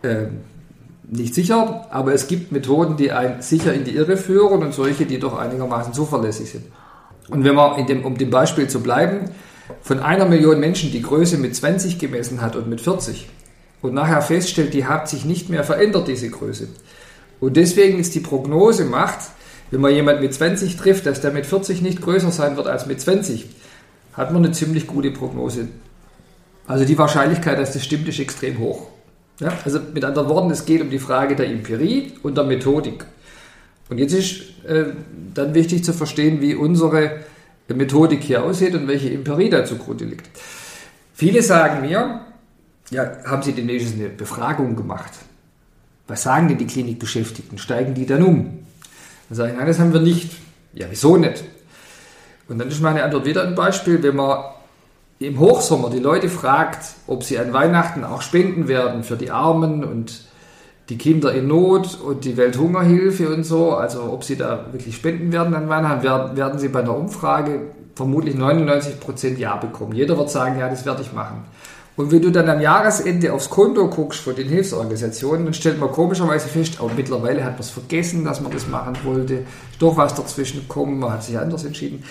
[0.03, 0.27] äh,
[1.11, 5.07] nicht sicher, aber es gibt Methoden, die einen sicher in die Irre führen und solche,
[5.07, 6.65] die doch einigermaßen zuverlässig sind.
[7.31, 9.31] Und wenn man, dem, um dem Beispiel zu bleiben,
[9.83, 13.29] von einer Million Menschen die Größe mit 20 gemessen hat und mit 40
[13.83, 16.69] und nachher feststellt, die hat sich nicht mehr verändert, diese Größe.
[17.41, 19.31] Und deswegen ist die Prognose macht,
[19.71, 22.87] wenn man jemand mit 20 trifft, dass der mit 40 nicht größer sein wird als
[22.87, 23.47] mit 20,
[24.15, 25.69] hat man eine ziemlich gute Prognose.
[26.67, 28.89] Also die Wahrscheinlichkeit, dass das stimmt, ist extrem hoch.
[29.41, 33.05] Ja, also mit anderen Worten, es geht um die Frage der Empirie und der Methodik.
[33.89, 34.87] Und jetzt ist äh,
[35.35, 37.21] dann wichtig zu verstehen, wie unsere
[37.69, 40.29] Methodik hier aussieht und welche Empirie da zugrunde liegt.
[41.15, 42.21] Viele sagen mir,
[42.91, 45.13] ja, haben Sie demnächst eine Befragung gemacht?
[46.07, 47.59] Was sagen denn die Klinikbeschäftigten?
[47.59, 48.59] Steigen die dann um?
[49.29, 50.31] Dann sage ich, nein, das haben wir nicht.
[50.73, 51.45] Ja, wieso nicht?
[52.49, 54.39] Und dann ist meine Antwort wieder ein Beispiel, wenn man
[55.21, 59.85] im Hochsommer die Leute fragt, ob sie an Weihnachten auch spenden werden für die Armen
[59.85, 60.23] und
[60.89, 65.33] die Kinder in Not und die Welthungerhilfe und so, also ob sie da wirklich spenden
[65.33, 67.61] werden an Weihnachten, werden, werden sie bei einer Umfrage
[67.95, 69.93] vermutlich 99% Ja bekommen.
[69.93, 71.45] Jeder wird sagen, ja, das werde ich machen.
[71.97, 75.91] Und wenn du dann am Jahresende aufs Konto guckst von den Hilfsorganisationen, dann stellt man
[75.91, 79.97] komischerweise fest, oh, mittlerweile hat man es vergessen, dass man das machen wollte, ist doch
[79.97, 82.05] was dazwischen gekommen, man hat sich anders entschieden.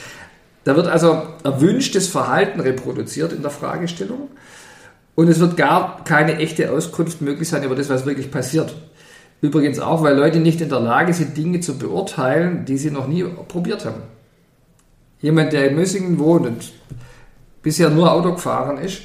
[0.68, 4.28] Da wird also erwünschtes Verhalten reproduziert in der Fragestellung
[5.16, 8.76] und es wird gar keine echte Auskunft möglich sein über das, was wirklich passiert.
[9.40, 13.08] Übrigens auch, weil Leute nicht in der Lage sind, Dinge zu beurteilen, die sie noch
[13.08, 14.02] nie probiert haben.
[15.22, 16.74] Jemand, der in Mössingen wohnt und
[17.64, 19.04] bisher nur Auto gefahren ist,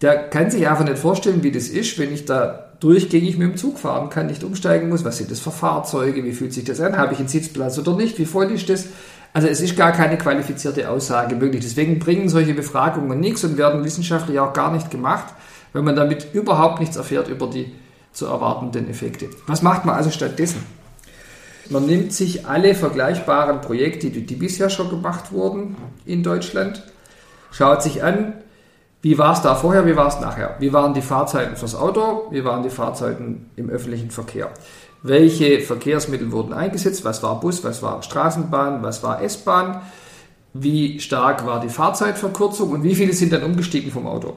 [0.00, 3.56] der kann sich einfach nicht vorstellen, wie das ist, wenn ich da durchgängig mit dem
[3.56, 5.04] Zug fahren kann, nicht umsteigen muss.
[5.04, 6.22] Was sind das für Fahrzeuge?
[6.22, 6.96] Wie fühlt sich das an?
[6.96, 8.16] Habe ich einen Sitzplatz oder nicht?
[8.20, 8.86] Wie voll ist das?
[9.34, 11.64] Also es ist gar keine qualifizierte Aussage möglich.
[11.64, 15.34] Deswegen bringen solche Befragungen nichts und werden wissenschaftlich auch gar nicht gemacht,
[15.72, 17.74] weil man damit überhaupt nichts erfährt über die
[18.12, 19.28] zu erwartenden Effekte.
[19.48, 20.64] Was macht man also stattdessen?
[21.68, 26.84] Man nimmt sich alle vergleichbaren Projekte, die, die bisher schon gemacht wurden in Deutschland,
[27.50, 28.34] schaut sich an,
[29.02, 30.56] wie war es da vorher, wie war es nachher?
[30.60, 32.28] Wie waren die Fahrzeiten fürs Auto?
[32.30, 34.50] Wie waren die Fahrzeiten im öffentlichen Verkehr?
[35.06, 37.04] Welche Verkehrsmittel wurden eingesetzt?
[37.04, 37.62] Was war Bus?
[37.62, 38.82] Was war Straßenbahn?
[38.82, 39.82] Was war S-Bahn?
[40.54, 42.70] Wie stark war die Fahrzeitverkürzung?
[42.70, 44.32] Und wie viele sind dann umgestiegen vom Auto?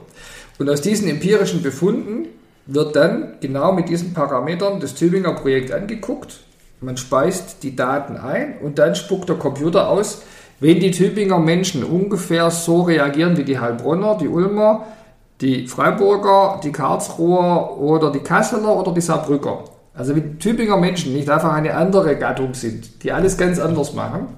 [0.58, 2.28] Und aus diesen empirischen Befunden
[2.66, 6.40] wird dann genau mit diesen Parametern das Tübinger Projekt angeguckt.
[6.82, 10.20] Man speist die Daten ein und dann spuckt der Computer aus,
[10.60, 14.84] wenn die Tübinger Menschen ungefähr so reagieren wie die Heilbronner, die Ulmer,
[15.40, 19.64] die Freiburger, die Karlsruher oder die Kasseler oder die Saarbrücker,
[19.98, 24.28] also wie Tübinger Menschen nicht einfach eine andere Gattung sind, die alles ganz anders machen,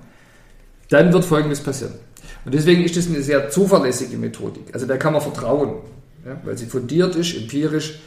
[0.89, 1.93] dann wird Folgendes passieren.
[2.47, 4.63] Und deswegen ist das eine sehr zuverlässige Methodik.
[4.73, 5.75] Also da kann man vertrauen,
[6.25, 8.01] ja, weil sie fundiert ist, empirisch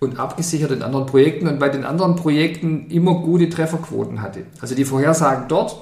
[0.00, 4.42] und abgesichert in anderen Projekten und bei den anderen Projekten immer gute Trefferquoten hatte.
[4.60, 5.78] Also die Vorhersagen dort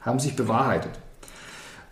[0.00, 0.92] haben sich bewahrheitet.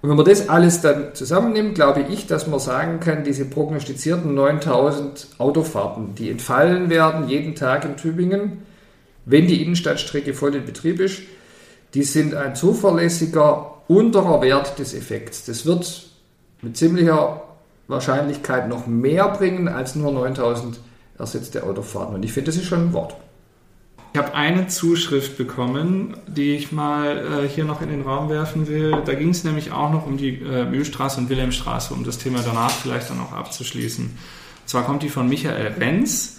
[0.00, 4.34] Und wenn man das alles dann zusammennimmt, glaube ich, dass man sagen kann, diese prognostizierten
[4.34, 8.62] 9000 Autofahrten, die entfallen werden jeden Tag in Tübingen,
[9.28, 11.20] wenn die Innenstadtstrecke voll in Betrieb ist,
[11.94, 15.44] die sind ein zuverlässiger unterer Wert des Effekts.
[15.44, 16.10] Das wird
[16.62, 17.42] mit ziemlicher
[17.88, 20.80] Wahrscheinlichkeit noch mehr bringen als nur 9000
[21.18, 22.14] ersetzte Autofahrten.
[22.14, 23.16] Und ich finde, das ist schon ein Wort.
[24.12, 28.66] Ich habe eine Zuschrift bekommen, die ich mal äh, hier noch in den Raum werfen
[28.66, 28.96] will.
[29.04, 32.40] Da ging es nämlich auch noch um die äh, Mühlstraße und Wilhelmstraße, um das Thema
[32.42, 34.04] danach vielleicht dann auch abzuschließen.
[34.06, 36.37] Und zwar kommt die von Michael Renz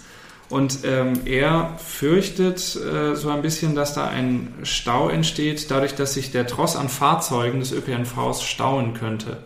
[0.50, 6.14] und ähm, er fürchtet äh, so ein bisschen, dass da ein Stau entsteht, dadurch, dass
[6.14, 9.38] sich der Tross an Fahrzeugen des ÖPNVs stauen könnte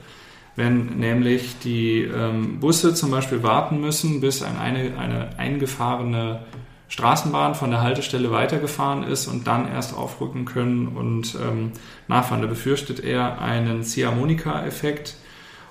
[0.56, 6.40] wenn nämlich die ähm, Busse zum Beispiel warten müssen, bis ein, eine, eine eingefahrene
[6.88, 11.72] Straßenbahn von der Haltestelle weitergefahren ist und dann erst aufrücken können und ähm,
[12.06, 12.42] nachfahren.
[12.42, 15.16] Da befürchtet er einen Ziehharmonika-Effekt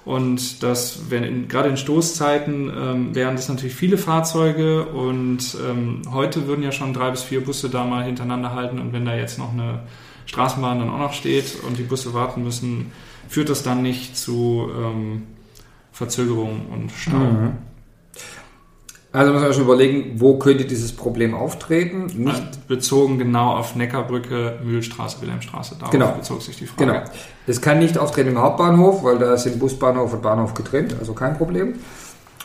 [0.06, 6.02] und das, wenn in, gerade in Stoßzeiten ähm, wären das natürlich viele Fahrzeuge und ähm,
[6.12, 9.16] heute würden ja schon drei bis vier Busse da mal hintereinander halten und wenn da
[9.16, 9.84] jetzt noch eine
[10.26, 12.92] Straßenbahn dann auch noch steht und die Busse warten müssen,
[13.30, 15.24] führt das dann nicht zu ähm,
[15.92, 17.18] Verzögerungen und Stau.
[17.18, 17.52] Mhm.
[19.13, 22.08] Also muss man schon überlegen, wo könnte dieses Problem auftreten?
[22.15, 25.76] Nicht bezogen genau auf Neckarbrücke, Mühlstraße, Wilhelmstraße.
[25.76, 26.12] Darauf genau.
[26.13, 26.91] bezog sich die Frage.
[26.91, 27.04] Genau.
[27.45, 31.38] Es kann nicht auftreten im Hauptbahnhof, weil da sind Busbahnhof und Bahnhof getrennt, also kein
[31.38, 31.76] Problem.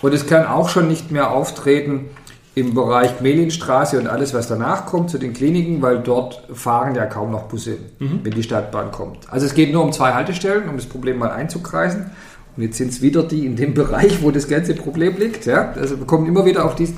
[0.02, 2.11] Und es kann auch schon nicht mehr auftreten
[2.54, 7.07] im Bereich Melinstraße und alles, was danach kommt, zu den Kliniken, weil dort fahren ja
[7.07, 8.20] kaum noch Busse, mhm.
[8.24, 9.33] wenn die Stadtbahn kommt.
[9.33, 12.11] Also es geht nur um zwei Haltestellen, um das Problem mal einzukreisen.
[12.59, 15.47] Und jetzt sind es wieder die in dem Bereich, wo das ganze Problem liegt.
[15.47, 15.73] Ja?
[15.73, 16.97] Also wir kommen immer wieder auf diesen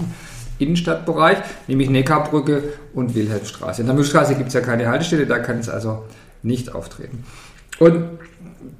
[0.59, 1.37] Innenstadtbereich,
[1.69, 2.63] nämlich Neckarbrücke
[2.95, 3.83] und Wilhelmstraße.
[3.83, 6.05] In der Milchstraße gibt es ja keine Haltestelle, da kann es also
[6.43, 7.25] nicht auftreten.
[7.79, 8.05] Und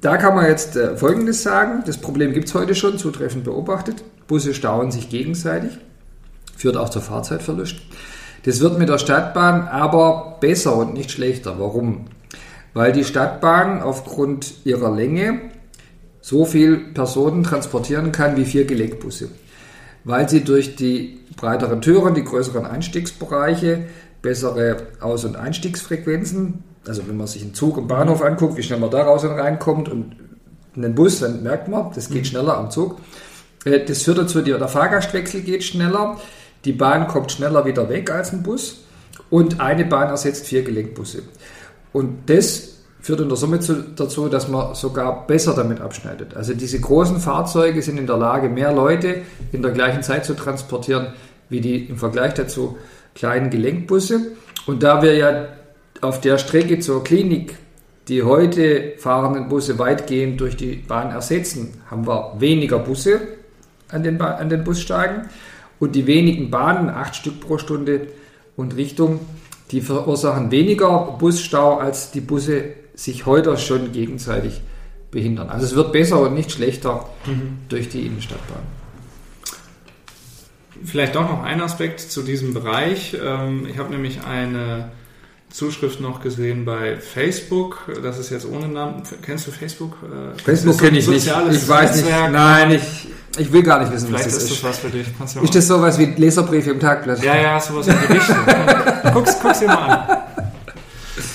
[0.01, 1.83] da kann man jetzt äh, Folgendes sagen.
[1.85, 4.03] Das Problem gibt es heute schon, zutreffend beobachtet.
[4.27, 5.77] Busse stauen sich gegenseitig,
[6.57, 7.75] führt auch zur Fahrzeitverlust.
[8.43, 11.59] Das wird mit der Stadtbahn aber besser und nicht schlechter.
[11.59, 12.05] Warum?
[12.73, 15.50] Weil die Stadtbahn aufgrund ihrer Länge
[16.31, 19.27] so viel Personen transportieren kann wie vier Gelenkbusse,
[20.05, 23.87] weil sie durch die breiteren Türen, die größeren Einstiegsbereiche,
[24.21, 28.79] bessere Aus- und Einstiegsfrequenzen, also wenn man sich einen Zug im Bahnhof anguckt, wie schnell
[28.79, 30.15] man da raus und reinkommt und
[30.73, 32.25] einen Bus, dann merkt man, das geht mhm.
[32.25, 33.01] schneller am Zug.
[33.65, 36.17] Äh, das führt dazu, der Fahrgastwechsel geht schneller,
[36.63, 38.85] die Bahn kommt schneller wieder weg als ein Bus
[39.29, 41.23] und eine Bahn ersetzt vier Gelenkbusse.
[41.91, 42.70] Und das
[43.01, 46.35] führt in der Summe zu, dazu, dass man sogar besser damit abschneidet.
[46.35, 50.35] Also diese großen Fahrzeuge sind in der Lage, mehr Leute in der gleichen Zeit zu
[50.35, 51.07] transportieren,
[51.49, 52.77] wie die im Vergleich dazu
[53.15, 54.33] kleinen Gelenkbusse.
[54.67, 55.45] Und da wir ja
[56.01, 57.55] auf der Strecke zur Klinik
[58.07, 63.21] die heute fahrenden Busse weitgehend durch die Bahn ersetzen, haben wir weniger Busse,
[63.89, 65.29] an den, an den Bussteigen.
[65.79, 68.07] Und die wenigen Bahnen, acht Stück pro Stunde
[68.55, 69.19] und Richtung,
[69.71, 72.63] die verursachen weniger Busstau, als die Busse
[73.03, 74.61] sich heute schon gegenseitig
[75.09, 75.49] behindern.
[75.49, 77.59] Also es wird besser und nicht schlechter mhm.
[77.69, 78.63] durch die Innenstadtbahn.
[80.83, 83.15] Vielleicht doch noch ein Aspekt zu diesem Bereich.
[83.21, 84.91] Ähm, ich habe nämlich eine
[85.51, 87.91] Zuschrift noch gesehen bei Facebook.
[88.01, 89.03] Das ist jetzt ohne Namen.
[89.21, 89.97] Kennst du Facebook?
[90.03, 91.27] Äh, Facebook kenne ich nicht.
[91.27, 92.21] Ich weiß Netzwerk.
[92.23, 92.31] nicht.
[92.31, 94.57] Nein, ich, ich will gar nicht wissen, Vielleicht was das ist.
[94.57, 95.07] Vielleicht ist das was für dich.
[95.17, 97.21] Kannst ja ist das sowas wie Leserbriefe im Tagblatt?
[97.21, 98.37] Ja, ja, sowas in die Richtung.
[99.13, 100.17] guck's, guck's dir mal an.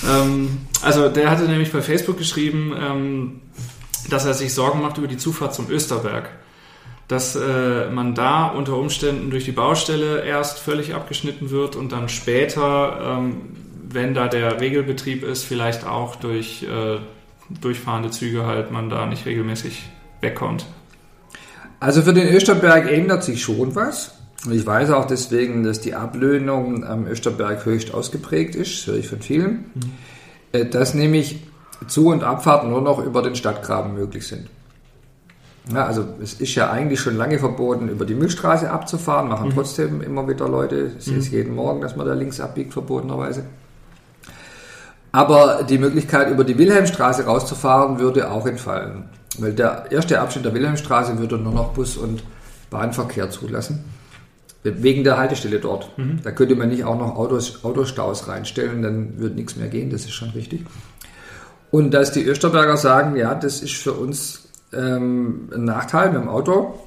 [0.08, 3.40] Ähm, also der hatte nämlich bei Facebook geschrieben, ähm,
[4.08, 6.30] dass er sich Sorgen macht über die Zufahrt zum Österberg
[7.08, 12.08] dass äh, man da unter Umständen durch die Baustelle erst völlig abgeschnitten wird und dann
[12.08, 13.36] später, ähm,
[13.88, 16.98] wenn da der Regelbetrieb ist, vielleicht auch durch äh,
[17.60, 19.88] durchfahrende Züge halt man da nicht regelmäßig
[20.20, 20.66] wegkommt.
[21.78, 24.12] Also für den Österberg ändert sich schon was.
[24.44, 28.98] Und ich weiß auch deswegen, dass die Ablöhnung am Österberg höchst ausgeprägt ist, das höre
[28.98, 29.92] ich von vielen, mhm.
[30.56, 31.42] Äh, dass nämlich
[31.86, 34.48] Zu- und Abfahrten nur noch über den Stadtgraben möglich sind.
[35.72, 39.54] Ja, also es ist ja eigentlich schon lange verboten, über die Milchstraße abzufahren, machen mhm.
[39.54, 40.92] trotzdem immer wieder Leute.
[40.98, 41.18] Es mhm.
[41.18, 43.44] ist jeden Morgen, dass man da links abbiegt, verbotenerweise.
[45.10, 49.08] Aber die Möglichkeit, über die Wilhelmstraße rauszufahren, würde auch entfallen.
[49.38, 52.22] Weil der erste Abschnitt der Wilhelmstraße würde nur noch Bus- und
[52.70, 53.84] Bahnverkehr zulassen.
[54.82, 55.96] Wegen der Haltestelle dort.
[55.98, 56.20] Mhm.
[56.22, 60.04] Da könnte man nicht auch noch Autos, Autostaus reinstellen, dann würde nichts mehr gehen, das
[60.04, 60.64] ist schon richtig.
[61.70, 66.28] Und dass die Österberger sagen, ja, das ist für uns ähm, ein Nachteil mit dem
[66.28, 66.78] Auto.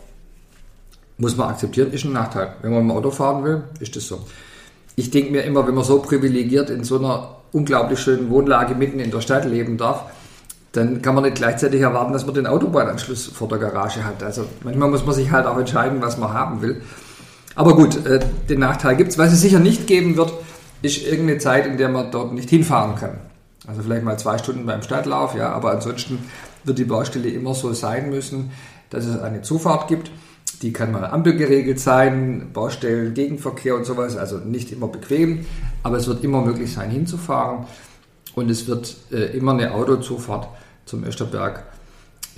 [1.17, 2.55] Muss man akzeptieren, ist ein Nachteil.
[2.61, 4.25] Wenn man mit dem Auto fahren will, ist das so.
[4.95, 8.99] Ich denke mir immer, wenn man so privilegiert in so einer unglaublich schönen Wohnlage mitten
[8.99, 10.05] in der Stadt leben darf,
[10.71, 14.21] dann kann man nicht gleichzeitig erwarten, dass man den Autobahnanschluss vor der Garage hat.
[14.21, 16.81] Also manchmal muss man sich halt auch entscheiden, was man haben will.
[17.59, 19.17] Aber gut, äh, den Nachteil gibt es.
[19.17, 20.31] Was es sicher nicht geben wird,
[20.81, 23.17] ist irgendeine Zeit, in der man dort nicht hinfahren kann.
[23.67, 26.19] Also vielleicht mal zwei Stunden beim Stadtlauf, ja, aber ansonsten
[26.63, 28.51] wird die Baustelle immer so sein müssen,
[28.89, 30.09] dass es eine Zufahrt gibt.
[30.61, 35.45] Die kann mal ampelgeregelt sein, Baustellen, Gegenverkehr und sowas, also nicht immer bequem,
[35.83, 37.65] aber es wird immer möglich sein, hinzufahren.
[38.35, 40.47] Und es wird äh, immer eine Autozufahrt
[40.85, 41.65] zum Österberg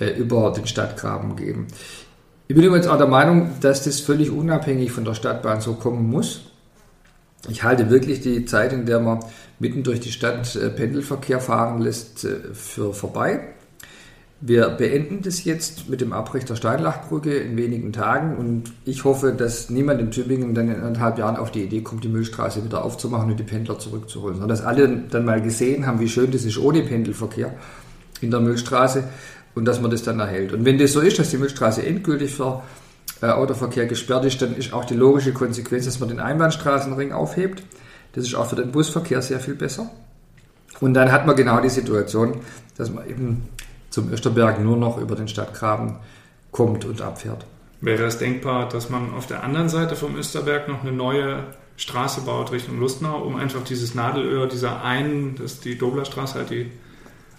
[0.00, 1.68] äh, über den Stadtgraben geben.
[2.48, 6.10] Ich bin übrigens auch der Meinung, dass das völlig unabhängig von der Stadtbahn so kommen
[6.10, 6.42] muss.
[7.48, 9.20] Ich halte wirklich die Zeit, in der man
[9.58, 13.40] mitten durch die Stadt äh, Pendelverkehr fahren lässt, äh, für vorbei.
[14.44, 19.32] Wir beenden das jetzt mit dem Abbruch der Steinlachbrücke in wenigen Tagen und ich hoffe,
[19.32, 22.84] dass niemand in Tübingen dann in anderthalb Jahren auf die Idee kommt, die Milchstraße wieder
[22.84, 26.44] aufzumachen und die Pendler zurückzuholen, sondern dass alle dann mal gesehen haben, wie schön das
[26.44, 27.54] ist ohne Pendelverkehr
[28.20, 29.04] in der Milchstraße
[29.54, 30.52] und dass man das dann erhält.
[30.52, 32.62] Und wenn das so ist, dass die Milchstraße endgültig für
[33.20, 37.62] äh, Autoverkehr gesperrt ist, dann ist auch die logische Konsequenz, dass man den Einbahnstraßenring aufhebt.
[38.14, 39.90] Das ist auch für den Busverkehr sehr viel besser.
[40.80, 42.40] Und dann hat man genau die Situation,
[42.76, 43.48] dass man eben
[43.90, 45.96] zum Österberg nur noch über den Stadtgraben
[46.50, 47.46] kommt und abfährt.
[47.80, 51.44] Wäre es denkbar, dass man auf der anderen Seite vom Österberg noch eine neue
[51.76, 56.50] Straße baut Richtung Lustnau, um einfach dieses Nadelöhr dieser einen, das ist die Doblerstraße, halt
[56.50, 56.70] die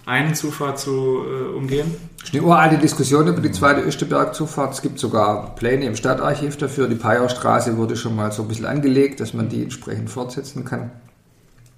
[0.06, 1.96] einen Zufahrt zu äh, umgehen?
[2.20, 4.74] Das ist eine uralte Diskussion über die zweite Österberg-Zufahrt.
[4.74, 6.88] Es gibt sogar Pläne im Stadtarchiv dafür.
[6.88, 10.92] Die Payaustraße wurde schon mal so ein bisschen angelegt, dass man die entsprechend fortsetzen kann.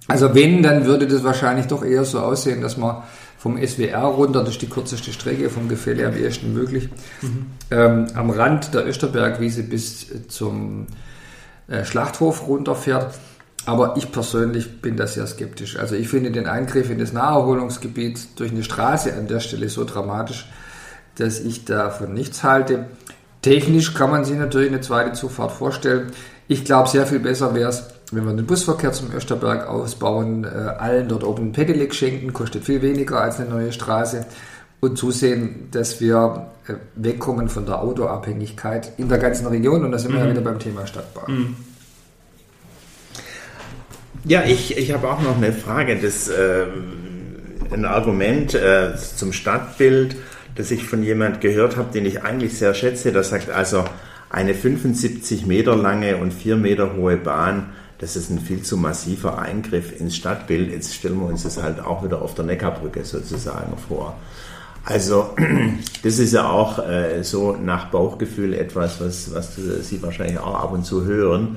[0.08, 3.02] Also wenn, dann würde das wahrscheinlich doch eher so aussehen, dass man
[3.38, 6.88] vom SWR runter, das ist die kürzeste Strecke vom Gefälle am ersten möglich,
[7.22, 7.46] mhm.
[7.70, 10.86] ähm, am Rand der Österbergwiese bis zum
[11.68, 13.14] äh, Schlachthof runterfährt.
[13.66, 15.76] Aber ich persönlich bin da sehr skeptisch.
[15.76, 19.84] Also ich finde den Eingriff in das Naherholungsgebiet durch eine Straße an der Stelle so
[19.84, 20.48] dramatisch,
[21.16, 22.86] dass ich davon nichts halte.
[23.42, 26.12] Technisch kann man sich natürlich eine zweite Zufahrt vorstellen.
[26.48, 30.48] Ich glaube, sehr viel besser wäre es, wenn wir den Busverkehr zum Österberg ausbauen, äh,
[30.48, 34.26] allen dort oben ein Pedelec schenken, kostet viel weniger als eine neue Straße
[34.80, 39.98] und zusehen, dass wir äh, wegkommen von der Autoabhängigkeit in der ganzen Region und da
[39.98, 40.14] sind mhm.
[40.14, 40.30] wir ja mhm.
[40.30, 41.34] wieder beim Thema Stadtbahn.
[41.34, 41.56] Mhm.
[44.26, 46.66] Ja, ich, ich habe auch noch eine Frage, das, äh,
[47.72, 50.16] ein Argument äh, zum Stadtbild,
[50.54, 53.84] das ich von jemand gehört habe, den ich eigentlich sehr schätze, der sagt also,
[54.28, 59.38] eine 75 Meter lange und 4 Meter hohe Bahn das ist ein viel zu massiver
[59.38, 60.70] Eingriff ins Stadtbild.
[60.70, 64.16] Jetzt stellen wir uns das halt auch wieder auf der Neckarbrücke sozusagen vor.
[64.84, 65.34] Also
[66.02, 70.72] das ist ja auch äh, so nach Bauchgefühl etwas, was, was Sie wahrscheinlich auch ab
[70.72, 71.56] und zu hören.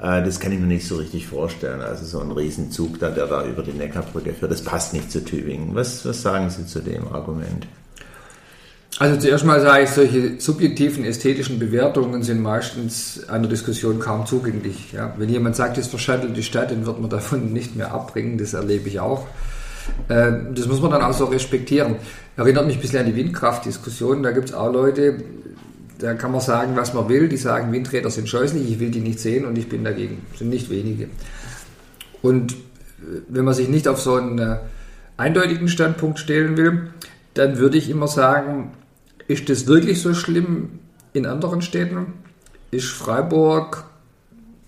[0.00, 1.80] Äh, das kann ich mir nicht so richtig vorstellen.
[1.80, 5.24] Also so ein Riesenzug, da, der da über die Neckarbrücke führt, das passt nicht zu
[5.24, 5.74] Tübingen.
[5.74, 7.66] Was, was sagen Sie zu dem Argument?
[8.98, 14.92] Also zuerst mal sage ich, solche subjektiven ästhetischen Bewertungen sind meistens einer Diskussion kaum zugänglich.
[14.92, 15.14] Ja.
[15.16, 18.54] Wenn jemand sagt, es verschandelt die Stadt, dann wird man davon nicht mehr abbringen, das
[18.54, 19.26] erlebe ich auch.
[20.08, 21.96] Äh, das muss man dann auch so respektieren.
[22.36, 24.22] Erinnert mich ein bisschen an die Windkraftdiskussion.
[24.22, 25.22] Da gibt es auch Leute,
[26.00, 27.28] da kann man sagen, was man will.
[27.28, 30.22] Die sagen, Windräder sind scheußlich, ich will die nicht sehen und ich bin dagegen.
[30.30, 31.08] Das sind nicht wenige.
[32.22, 32.56] Und äh,
[33.28, 34.56] wenn man sich nicht auf so einen äh,
[35.16, 36.90] eindeutigen Standpunkt stellen will,
[37.34, 38.72] dann würde ich immer sagen,
[39.28, 40.80] ist das wirklich so schlimm
[41.12, 42.14] in anderen Städten?
[42.70, 43.84] Ist Freiburg,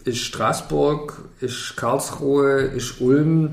[0.04, 3.52] ist Straßburg, ist Karlsruhe, ist Ulm,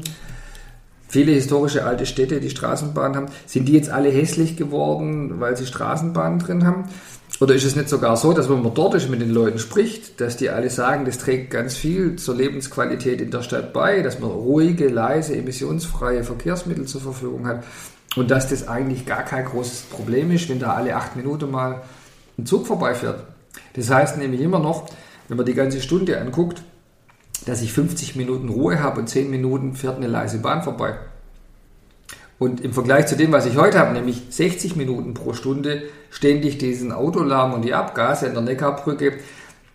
[1.08, 5.66] viele historische alte Städte, die Straßenbahnen haben, sind die jetzt alle hässlich geworden, weil sie
[5.66, 6.86] Straßenbahnen drin haben?
[7.40, 10.20] Oder ist es nicht sogar so, dass wenn man dort ist mit den Leuten spricht,
[10.20, 14.20] dass die alle sagen, das trägt ganz viel zur Lebensqualität in der Stadt bei, dass
[14.20, 17.64] man ruhige, leise, emissionsfreie Verkehrsmittel zur Verfügung hat
[18.18, 21.82] und dass das eigentlich gar kein großes Problem ist, wenn da alle acht Minuten mal
[22.38, 23.24] ein Zug vorbeifährt.
[23.74, 24.90] Das heißt nämlich immer noch,
[25.30, 26.62] wenn man die ganze Stunde anguckt,
[27.46, 30.98] dass ich 50 Minuten Ruhe habe und 10 Minuten fährt eine leise Bahn vorbei.
[32.40, 36.58] Und im Vergleich zu dem, was ich heute habe, nämlich 60 Minuten pro Stunde, ständig
[36.58, 39.20] diesen Autolärm und die Abgase an der Neckarbrücke,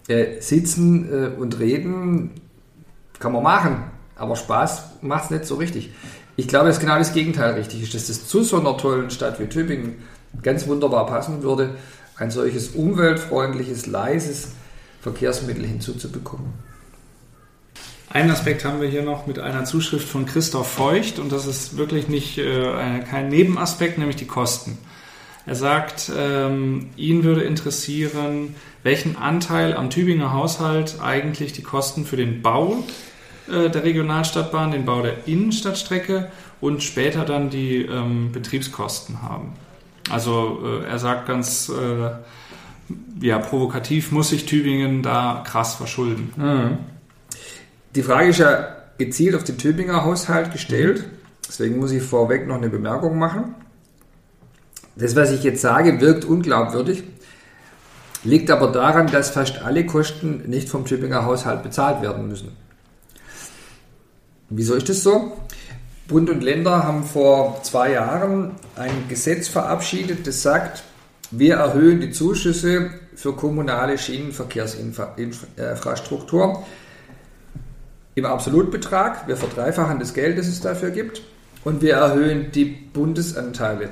[0.08, 2.30] äh, sitzen äh, und reden,
[3.18, 3.84] kann man machen,
[4.16, 5.92] aber Spaß macht es nicht so richtig.
[6.36, 9.38] Ich glaube, dass genau das Gegenteil richtig ist, dass das zu so einer tollen Stadt
[9.38, 9.96] wie Tübingen
[10.42, 11.76] ganz wunderbar passen würde,
[12.16, 14.48] ein solches umweltfreundliches, leises
[15.00, 16.54] Verkehrsmittel hinzuzubekommen.
[18.14, 21.76] Einen Aspekt haben wir hier noch mit einer Zuschrift von Christoph Feucht und das ist
[21.76, 24.78] wirklich nicht äh, kein Nebenaspekt, nämlich die Kosten.
[25.46, 28.54] Er sagt, ähm, ihn würde interessieren,
[28.84, 32.84] welchen Anteil am Tübinger Haushalt eigentlich die Kosten für den Bau
[33.48, 39.54] äh, der Regionalstadtbahn, den Bau der Innenstadtstrecke und später dann die ähm, Betriebskosten haben.
[40.08, 42.10] Also äh, er sagt ganz äh,
[43.20, 46.32] ja, provokativ, muss sich Tübingen da krass verschulden.
[46.36, 46.93] Mhm.
[47.94, 51.04] Die Frage ist ja gezielt auf den Tübinger Haushalt gestellt.
[51.46, 53.54] Deswegen muss ich vorweg noch eine Bemerkung machen.
[54.96, 57.04] Das, was ich jetzt sage, wirkt unglaubwürdig,
[58.24, 62.56] liegt aber daran, dass fast alle Kosten nicht vom Tübinger Haushalt bezahlt werden müssen.
[64.50, 65.32] Wieso ist das so?
[66.08, 70.82] Bund und Länder haben vor zwei Jahren ein Gesetz verabschiedet, das sagt,
[71.30, 76.64] wir erhöhen die Zuschüsse für kommunale Schienenverkehrsinfrastruktur
[78.14, 79.26] im Absolutbetrag.
[79.26, 81.22] Wir verdreifachen das Geld, das es dafür gibt.
[81.64, 83.90] Und wir erhöhen die Bundesanteile.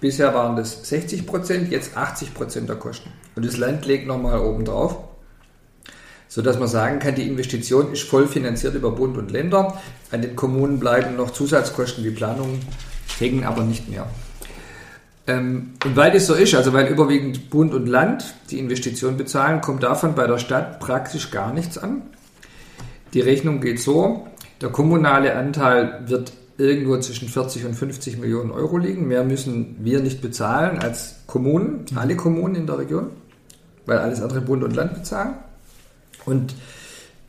[0.00, 3.10] Bisher waren das 60 Prozent, jetzt 80 Prozent der Kosten.
[3.36, 4.96] Und das Land legt nochmal oben drauf
[6.30, 9.78] sodass man sagen kann, die Investition ist voll finanziert über Bund und Länder.
[10.12, 12.60] An den Kommunen bleiben noch Zusatzkosten wie Planungen,
[13.18, 14.06] hängen aber nicht mehr.
[15.26, 19.60] Ähm, und weil das so ist, also weil überwiegend Bund und Land die Investition bezahlen,
[19.60, 22.02] kommt davon bei der Stadt praktisch gar nichts an.
[23.12, 24.26] Die Rechnung geht so,
[24.60, 29.08] der kommunale Anteil wird irgendwo zwischen 40 und 50 Millionen Euro liegen.
[29.08, 33.10] Mehr müssen wir nicht bezahlen als Kommunen, alle Kommunen in der Region,
[33.86, 35.34] weil alles andere Bund und Land bezahlen.
[36.26, 36.54] Und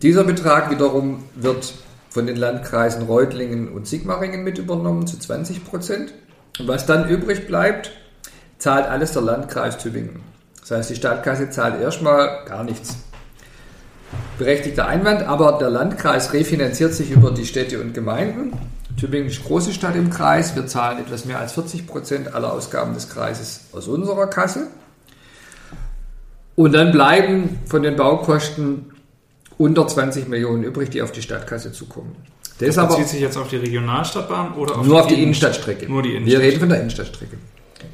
[0.01, 1.73] dieser Betrag wiederum wird
[2.09, 6.13] von den Landkreisen Reutlingen und Sigmaringen mit übernommen zu 20 Prozent.
[6.59, 7.91] Und was dann übrig bleibt,
[8.57, 10.21] zahlt alles der Landkreis Tübingen.
[10.59, 12.97] Das heißt, die Stadtkasse zahlt erstmal gar nichts.
[14.37, 18.53] Berechtigter Einwand, aber der Landkreis refinanziert sich über die Städte und Gemeinden.
[18.99, 20.55] Tübingen ist große Stadt im Kreis.
[20.55, 24.67] Wir zahlen etwas mehr als 40 Prozent aller Ausgaben des Kreises aus unserer Kasse.
[26.55, 28.91] Und dann bleiben von den Baukosten
[29.57, 32.15] unter 20 Millionen übrig, die auf die Stadtkasse zukommen.
[32.59, 35.87] Das, das bezieht sich jetzt auf die Regionalstadtbahn oder auf nur die auf die Innenstadtstrecke?
[35.87, 36.41] Nur die Innenstadtstrecke.
[36.41, 37.37] Wir reden von der Innenstadtstrecke.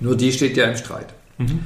[0.01, 1.07] Nur die steht ja im Streit.
[1.37, 1.65] Mhm.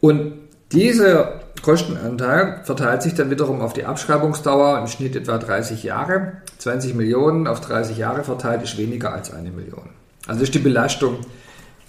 [0.00, 0.32] Und
[0.72, 6.32] dieser Kostenanteil verteilt sich dann wiederum auf die Abschreibungsdauer, im Schnitt etwa 30 Jahre.
[6.58, 9.88] 20 Millionen auf 30 Jahre verteilt ist weniger als eine Million.
[10.26, 11.18] Also ist die Belastung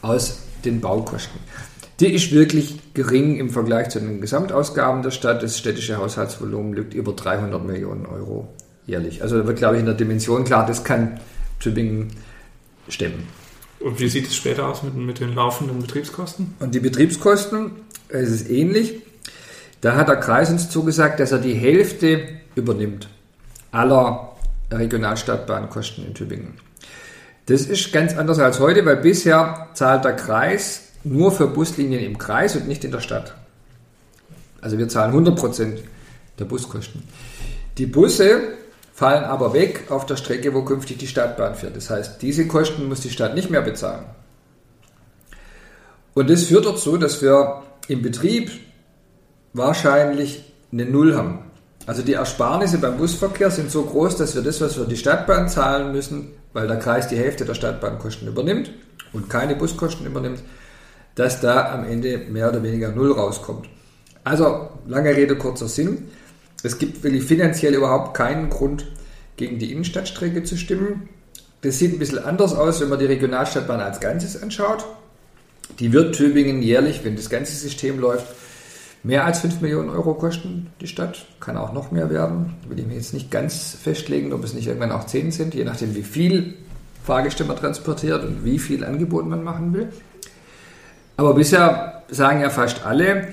[0.01, 1.39] aus den Baukosten.
[1.99, 5.43] Die ist wirklich gering im Vergleich zu den Gesamtausgaben der Stadt.
[5.43, 8.53] Das städtische Haushaltsvolumen liegt über 300 Millionen Euro
[8.85, 9.21] jährlich.
[9.21, 11.19] Also da wird, glaube ich, in der Dimension klar, das kann
[11.59, 12.09] Tübingen
[12.89, 13.27] stemmen.
[13.79, 16.55] Und wie sieht es später aus mit, mit den laufenden Betriebskosten?
[16.59, 17.71] Und die Betriebskosten,
[18.09, 19.01] es ist ähnlich.
[19.83, 22.21] Da hat der Kreis uns zugesagt, dass er die Hälfte
[22.55, 23.09] übernimmt
[23.73, 24.31] aller
[24.71, 26.53] Regionalstadtbahnkosten in Tübingen.
[27.47, 32.17] Das ist ganz anders als heute, weil bisher zahlt der Kreis nur für Buslinien im
[32.17, 33.35] Kreis und nicht in der Stadt.
[34.61, 35.79] Also wir zahlen 100%
[36.39, 37.03] der Buskosten.
[37.77, 38.39] Die Busse
[38.93, 41.75] fallen aber weg auf der Strecke, wo künftig die Stadtbahn fährt.
[41.75, 44.05] Das heißt, diese Kosten muss die Stadt nicht mehr bezahlen.
[46.13, 48.49] Und das führt dazu, dass wir im Betrieb
[49.53, 51.39] wahrscheinlich eine Null haben.
[51.85, 55.49] Also die Ersparnisse beim Busverkehr sind so groß, dass wir das, was wir die Stadtbahn
[55.49, 58.71] zahlen müssen, weil der Kreis die Hälfte der Stadtbahnkosten übernimmt
[59.11, 60.41] und keine Buskosten übernimmt,
[61.15, 63.67] dass da am Ende mehr oder weniger Null rauskommt.
[64.23, 66.09] Also, lange Rede, kurzer Sinn.
[66.63, 68.85] Es gibt wirklich finanziell überhaupt keinen Grund,
[69.35, 71.09] gegen die Innenstadtstrecke zu stimmen.
[71.61, 74.85] Das sieht ein bisschen anders aus, wenn man die Regionalstadtbahn als Ganzes anschaut.
[75.79, 78.27] Die wird Tübingen jährlich, wenn das ganze System läuft,
[79.03, 81.25] mehr als 5 Millionen Euro kosten, die Stadt.
[81.39, 82.55] Kann auch noch mehr werden.
[82.67, 85.65] Will ich mir jetzt nicht ganz festlegen, ob es nicht irgendwann auch 10 sind, je
[85.65, 86.55] nachdem, wie viel
[87.03, 89.89] Fahrgäste man transportiert und wie viel Angebot man machen will.
[91.17, 93.27] Aber bisher sagen ja fast alle,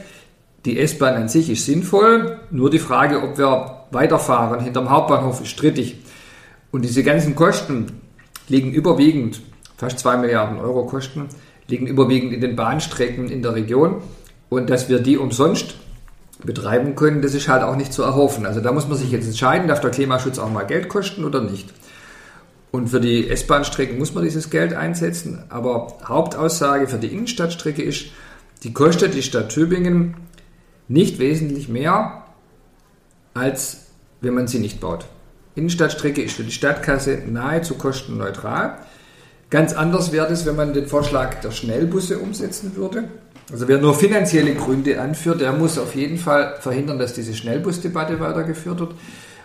[0.64, 5.48] die S-Bahn an sich ist sinnvoll, nur die Frage, ob wir weiterfahren hinterm Hauptbahnhof ist
[5.48, 6.02] strittig.
[6.70, 8.00] Und diese ganzen Kosten
[8.48, 9.40] liegen überwiegend,
[9.76, 11.28] fast 2 Milliarden Euro Kosten,
[11.68, 14.02] liegen überwiegend in den Bahnstrecken in der Region.
[14.50, 15.76] Und dass wir die umsonst
[16.44, 18.44] betreiben können, das ist halt auch nicht zu erhoffen.
[18.44, 21.40] Also da muss man sich jetzt entscheiden, darf der Klimaschutz auch mal Geld kosten oder
[21.40, 21.72] nicht.
[22.70, 25.44] Und für die S-Bahn-Strecken muss man dieses Geld einsetzen.
[25.48, 28.06] Aber Hauptaussage für die Innenstadtstrecke ist,
[28.62, 30.14] die kostet die Stadt Tübingen
[30.88, 32.24] nicht wesentlich mehr,
[33.34, 33.86] als
[34.20, 35.06] wenn man sie nicht baut.
[35.54, 38.78] Innenstadtstrecke ist für die Stadtkasse nahezu kostenneutral.
[39.50, 43.08] Ganz anders wäre es, wenn man den Vorschlag der Schnellbusse umsetzen würde.
[43.52, 48.20] Also wer nur finanzielle Gründe anführt, der muss auf jeden Fall verhindern, dass diese Schnellbusdebatte
[48.20, 48.94] weitergeführt wird.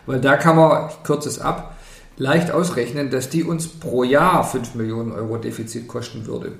[0.06, 1.76] Weil da kann man, ich kürze es ab,
[2.18, 6.54] leicht ausrechnen, dass die uns pro Jahr 5 Millionen Euro Defizit kosten würde.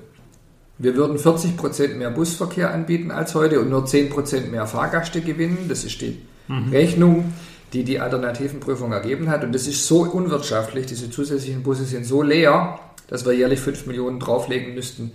[0.78, 5.20] Wir würden 40 Prozent mehr Busverkehr anbieten als heute und nur 10 Prozent mehr Fahrgäste
[5.20, 5.66] gewinnen.
[5.68, 6.70] Das ist die mhm.
[6.70, 7.32] Rechnung,
[7.72, 9.44] die die Alternativenprüfung ergeben hat.
[9.44, 10.86] Und das ist so unwirtschaftlich.
[10.86, 12.78] Diese zusätzlichen Busse sind so leer,
[13.08, 15.12] dass wir jährlich 5 Millionen drauflegen müssten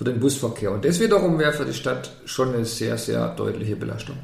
[0.00, 0.72] für den Busverkehr.
[0.72, 4.16] Und das wiederum wäre für die Stadt schon eine sehr, sehr deutliche Belastung.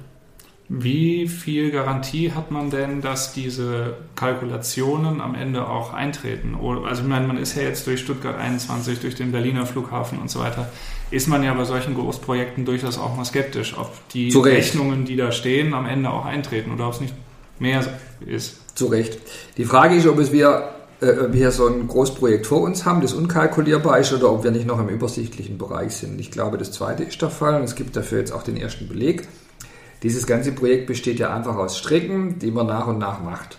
[0.70, 6.56] Wie viel Garantie hat man denn, dass diese Kalkulationen am Ende auch eintreten?
[6.86, 10.30] Also ich meine, man ist ja jetzt durch Stuttgart 21, durch den Berliner Flughafen und
[10.30, 10.72] so weiter,
[11.10, 15.30] ist man ja bei solchen Großprojekten durchaus auch mal skeptisch, ob die Rechnungen, die da
[15.30, 17.14] stehen, am Ende auch eintreten oder ob es nicht
[17.58, 17.84] mehr
[18.24, 18.74] ist.
[18.74, 19.18] Zu Recht.
[19.58, 20.70] Die Frage ist, ob es wir,
[21.00, 24.66] äh, wir so ein Großprojekt vor uns haben, das unkalkulierbar ist, oder ob wir nicht
[24.66, 26.20] noch im übersichtlichen Bereich sind.
[26.20, 28.88] Ich glaube, das zweite ist der Fall und es gibt dafür jetzt auch den ersten
[28.88, 29.28] Beleg.
[30.02, 33.58] Dieses ganze Projekt besteht ja einfach aus Strecken, die man nach und nach macht.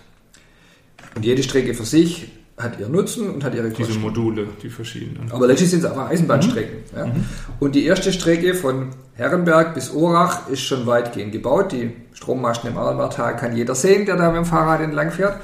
[1.15, 3.85] Und jede Strecke für sich hat ihren Nutzen und hat ihre Kosten.
[3.85, 5.31] Diese Module, die verschiedenen.
[5.31, 6.77] Aber letztlich sind es aber Eisenbahnstrecken.
[6.91, 6.97] Mhm.
[6.97, 7.05] Ja.
[7.05, 7.25] Mhm.
[7.59, 11.71] Und die erste Strecke von Herrenberg bis Urach ist schon weitgehend gebaut.
[11.71, 15.39] Die Strommasten im Arlmartal kann jeder sehen, der da mit dem Fahrrad entlang fährt.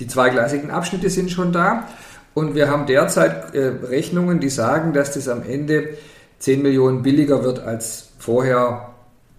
[0.00, 1.88] Die zweigleisigen Abschnitte sind schon da.
[2.34, 5.90] Und wir haben derzeit äh, Rechnungen, die sagen, dass das am Ende
[6.38, 8.90] 10 Millionen billiger wird als vorher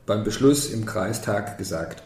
[0.05, 2.03] beim Beschluss im Kreistag gesagt.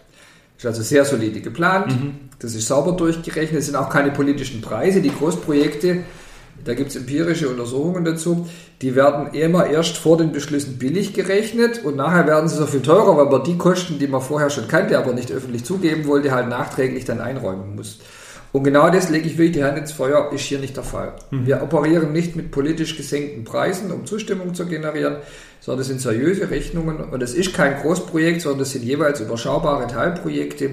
[0.58, 2.30] Ist also sehr solide geplant, mhm.
[2.40, 5.02] das ist sauber durchgerechnet, es sind auch keine politischen Preise.
[5.02, 6.04] Die Großprojekte,
[6.64, 8.48] da gibt es empirische Untersuchungen dazu,
[8.82, 12.82] die werden immer erst vor den Beschlüssen billig gerechnet und nachher werden sie so viel
[12.82, 16.32] teurer, weil man die Kosten, die man vorher schon kannte, aber nicht öffentlich zugeben wollte,
[16.32, 18.00] halt nachträglich dann einräumen muss.
[18.54, 21.14] Und genau das lege ich wirklich die Hand ins Feuer, ist hier nicht der Fall.
[21.32, 21.48] Mhm.
[21.48, 25.18] Wir operieren nicht mit politisch gesenkten Preisen, um Zustimmung zu generieren,
[25.60, 29.88] sondern das sind seriöse Rechnungen und es ist kein Großprojekt, sondern das sind jeweils überschaubare
[29.88, 30.70] Teilprojekte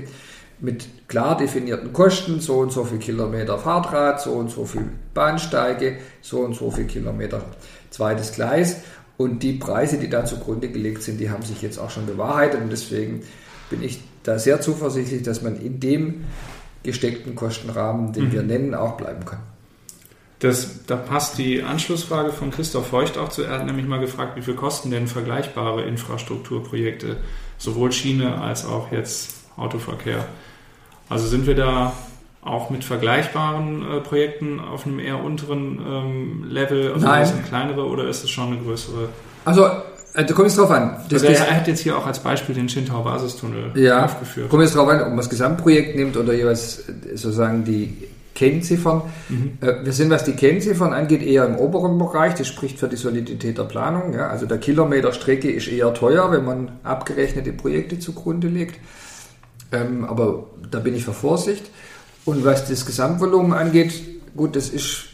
[0.61, 5.97] mit klar definierten Kosten, so und so viel Kilometer Fahrdraht, so und so viel Bahnsteige,
[6.21, 7.43] so und so viel Kilometer
[7.89, 8.83] zweites Gleis.
[9.17, 12.61] Und die Preise, die da zugrunde gelegt sind, die haben sich jetzt auch schon bewahrheitet.
[12.61, 13.23] Und deswegen
[13.71, 16.25] bin ich da sehr zuversichtlich, dass man in dem
[16.83, 18.33] gesteckten Kostenrahmen, den mhm.
[18.33, 19.41] wir nennen, auch bleiben kann.
[20.41, 23.43] Das, da passt die Anschlussfrage von Christoph Feucht auch zu.
[23.43, 27.19] Er hat nämlich mal gefragt, wie viel kosten denn vergleichbare Infrastrukturprojekte,
[27.59, 30.25] sowohl Schiene als auch jetzt Autoverkehr.
[31.11, 31.93] Also sind wir da
[32.43, 37.27] auch mit vergleichbaren äh, Projekten auf einem eher unteren ähm, Level, also Nein.
[37.27, 39.11] ein kleinere oder ist es schon eine größere?
[39.45, 39.71] Also
[40.15, 40.97] da kommt es drauf an.
[41.09, 44.49] Das also er hat jetzt hier auch als Beispiel den Schintau Basistunnel ja, aufgeführt.
[44.49, 49.03] Kommt es drauf an, ob man das Gesamtprojekt nimmt oder jeweils äh, sozusagen die Kennziffern.
[49.29, 49.59] Mhm.
[49.61, 52.35] Äh, wir sind, was die Kennziffern angeht, eher im oberen Bereich.
[52.35, 54.15] Das spricht für die Solidität der Planung.
[54.15, 54.29] Ja.
[54.29, 58.81] Also der Kilometer Strecke ist eher teuer, wenn man abgerechnete Projekte zugrunde legt.
[59.73, 61.71] Ähm, aber da bin ich für Vorsicht.
[62.25, 63.93] Und was das Gesamtvolumen angeht,
[64.37, 65.10] gut, das ist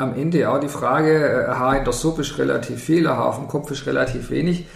[0.00, 3.38] am Ende auch die Frage, ein Haar in der Suppe ist relativ viel, Haar auf
[3.38, 4.66] dem Kopf ist relativ wenig.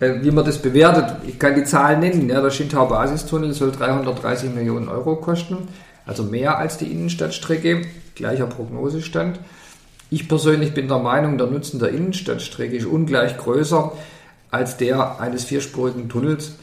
[0.00, 2.28] Äh, wie man das bewertet, ich kann die Zahlen nennen.
[2.28, 5.68] Ja, der Schintau-Basistunnel soll 330 Millionen Euro kosten
[6.10, 7.82] also mehr als die Innenstadtstrecke,
[8.16, 9.38] gleicher Prognosestand.
[10.10, 13.92] Ich persönlich bin der Meinung, der Nutzen der Innenstadtstrecke ist ungleich größer
[14.50, 16.56] als der eines vierspurigen Tunnels,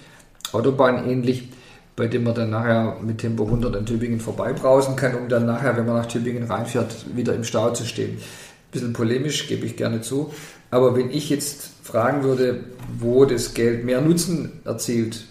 [0.52, 1.50] Autobahn ähnlich,
[1.98, 5.76] bei dem man dann nachher mit Tempo 100 in Tübingen vorbeibrausen kann, um dann nachher,
[5.76, 8.18] wenn man nach Tübingen reinfährt, wieder im Stau zu stehen.
[8.18, 10.32] Ein bisschen polemisch, gebe ich gerne zu.
[10.70, 12.66] Aber wenn ich jetzt fragen würde,
[13.00, 15.26] wo das Geld mehr Nutzen erzielt,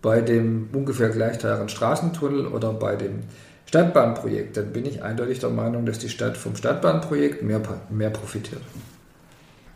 [0.00, 3.24] bei dem ungefähr gleich teuren Straßentunnel oder bei dem
[3.64, 8.62] Stadtbahnprojekt, dann bin ich eindeutig der Meinung, dass die Stadt vom Stadtbahnprojekt mehr, mehr profitiert.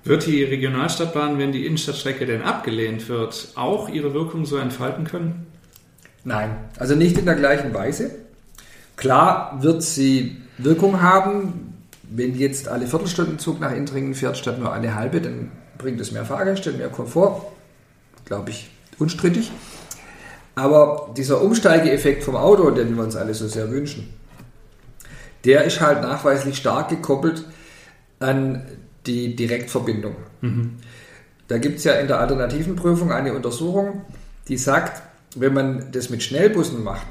[0.04, 5.49] Wird die Regionalstadtbahn, wenn die Innenstadtstrecke denn abgelehnt wird, auch ihre Wirkung so entfalten können?
[6.24, 8.10] Nein, also nicht in der gleichen Weise.
[8.96, 14.94] Klar wird sie Wirkung haben, wenn jetzt alle Viertelstundenzug nach Intringen fährt, statt nur eine
[14.94, 17.46] halbe, dann bringt es mehr Fahrgäste, mehr Komfort.
[18.26, 19.50] Glaube ich, unstrittig.
[20.54, 24.12] Aber dieser Umsteigeeffekt vom Auto, den wir uns alle so sehr wünschen,
[25.44, 27.44] der ist halt nachweislich stark gekoppelt
[28.18, 28.66] an
[29.06, 30.16] die Direktverbindung.
[30.42, 30.76] Mhm.
[31.48, 34.02] Da gibt es ja in der alternativen Prüfung eine Untersuchung,
[34.48, 35.02] die sagt,
[35.36, 37.06] wenn man das mit Schnellbussen macht,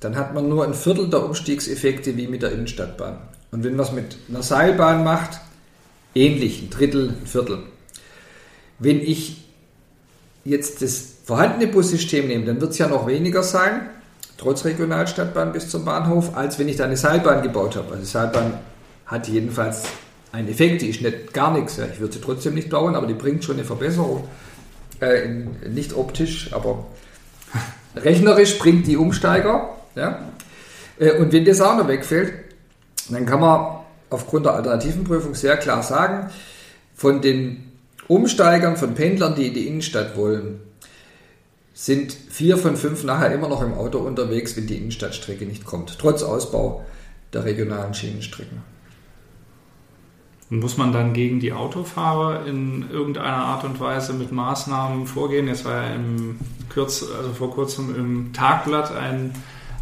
[0.00, 3.18] dann hat man nur ein Viertel der Umstiegseffekte wie mit der Innenstadtbahn.
[3.50, 5.40] Und wenn man es mit einer Seilbahn macht,
[6.14, 7.60] ähnlich, ein Drittel, ein Viertel.
[8.78, 9.44] Wenn ich
[10.44, 13.88] jetzt das vorhandene Bussystem nehme, dann wird es ja noch weniger sein,
[14.36, 17.88] trotz Regionalstadtbahn bis zum Bahnhof, als wenn ich da eine Seilbahn gebaut habe.
[17.88, 18.54] Also die Seilbahn
[19.06, 19.82] hat jedenfalls
[20.32, 21.78] einen Effekt, die ist nicht gar nichts.
[21.78, 24.28] Ich würde sie trotzdem nicht bauen, aber die bringt schon eine Verbesserung.
[25.00, 25.28] Äh,
[25.68, 26.86] nicht optisch, aber
[28.04, 29.76] rechnerisch bringt die Umsteiger.
[29.94, 30.20] Ja.
[30.98, 32.32] Äh, und wenn das auch noch wegfällt,
[33.10, 33.78] dann kann man
[34.10, 36.30] aufgrund der alternativen Prüfung sehr klar sagen,
[36.94, 37.72] von den
[38.06, 40.60] Umsteigern, von Pendlern, die in die Innenstadt wollen,
[41.74, 45.96] sind vier von fünf nachher immer noch im Auto unterwegs, wenn die Innenstadtstrecke nicht kommt,
[45.98, 46.84] trotz Ausbau
[47.32, 48.62] der regionalen Schienenstrecken.
[50.50, 55.46] Muss man dann gegen die Autofahrer in irgendeiner Art und Weise mit Maßnahmen vorgehen?
[55.46, 56.38] Jetzt war ja im
[56.70, 59.32] Kürz, also vor kurzem im Tagblatt ein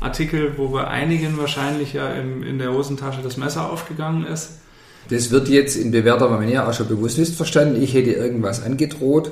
[0.01, 4.59] Artikel, wo bei einigen wahrscheinlich ja im, in der Hosentasche das Messer aufgegangen ist.
[5.09, 7.81] Das wird jetzt in bewährter Manier auch schon bewusst missverstanden.
[7.81, 9.31] Ich hätte irgendwas angedroht.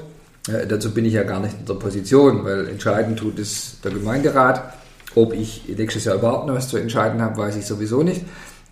[0.49, 3.91] Äh, dazu bin ich ja gar nicht in der Position, weil entscheiden tut es der
[3.91, 4.73] Gemeinderat.
[5.17, 8.23] Ob ich nächstes Jahr überhaupt noch was zu entscheiden habe, weiß ich sowieso nicht.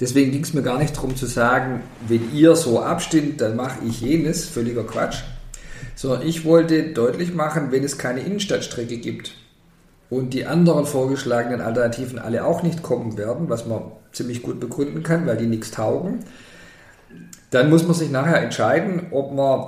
[0.02, 3.78] Deswegen ging es mir gar nicht darum zu sagen, wenn ihr so abstimmt, dann mache
[3.86, 5.22] ich jenes, völliger Quatsch.
[5.94, 9.36] Sondern ich wollte deutlich machen, wenn es keine Innenstadtstrecke gibt
[10.10, 15.04] und die anderen vorgeschlagenen Alternativen alle auch nicht kommen werden, was man ziemlich gut begründen
[15.04, 16.24] kann, weil die nichts taugen,
[17.50, 19.66] dann muss man sich nachher entscheiden, ob man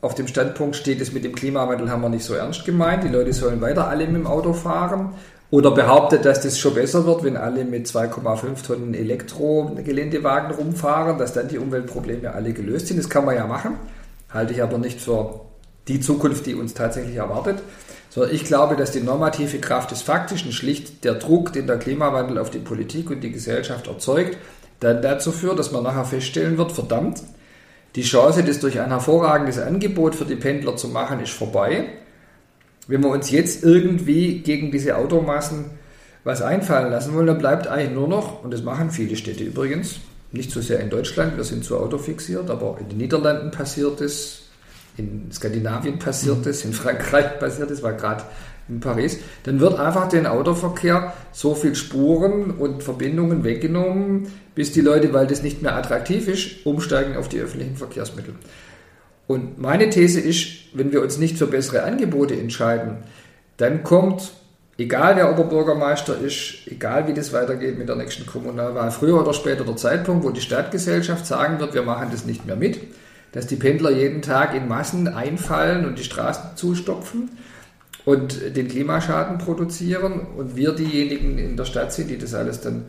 [0.00, 3.08] auf dem Standpunkt steht, das mit dem Klimawandel haben wir nicht so ernst gemeint, die
[3.08, 5.14] Leute sollen weiter alle mit dem Auto fahren
[5.50, 11.32] oder behauptet, dass das schon besser wird, wenn alle mit 2,5 Tonnen Elektro-Geländewagen rumfahren, dass
[11.32, 12.98] dann die Umweltprobleme alle gelöst sind.
[12.98, 13.76] Das kann man ja machen,
[14.30, 15.40] halte ich aber nicht für
[15.88, 17.62] die Zukunft, die uns tatsächlich erwartet.
[18.10, 22.38] Sondern ich glaube, dass die normative Kraft des Faktischen schlicht der Druck, den der Klimawandel
[22.38, 24.36] auf die Politik und die Gesellschaft erzeugt,
[24.80, 27.22] dann dazu führt, dass man nachher feststellen wird, verdammt,
[27.96, 31.86] die Chance, das durch ein hervorragendes Angebot für die Pendler zu machen, ist vorbei
[32.88, 35.66] wenn wir uns jetzt irgendwie gegen diese Automassen
[36.24, 40.00] was einfallen lassen wollen, dann bleibt eigentlich nur noch, und das machen viele Städte übrigens,
[40.32, 44.48] nicht so sehr in Deutschland, wir sind zu autofixiert, aber in den Niederlanden passiert es,
[44.96, 48.24] in Skandinavien passiert es, in Frankreich passiert es, war gerade
[48.68, 54.82] in Paris, dann wird einfach den Autoverkehr so viel Spuren und Verbindungen weggenommen, bis die
[54.82, 58.34] Leute, weil das nicht mehr attraktiv ist, umsteigen auf die öffentlichen Verkehrsmittel.
[59.28, 62.96] Und meine These ist, wenn wir uns nicht für bessere Angebote entscheiden,
[63.58, 64.32] dann kommt,
[64.78, 69.64] egal wer Oberbürgermeister ist, egal wie das weitergeht mit der nächsten Kommunalwahl, früher oder später
[69.64, 72.80] der Zeitpunkt, wo die Stadtgesellschaft sagen wird, wir machen das nicht mehr mit,
[73.32, 77.30] dass die Pendler jeden Tag in Massen einfallen und die Straßen zustopfen
[78.06, 82.86] und den Klimaschaden produzieren und wir diejenigen in der Stadt sind, die das alles dann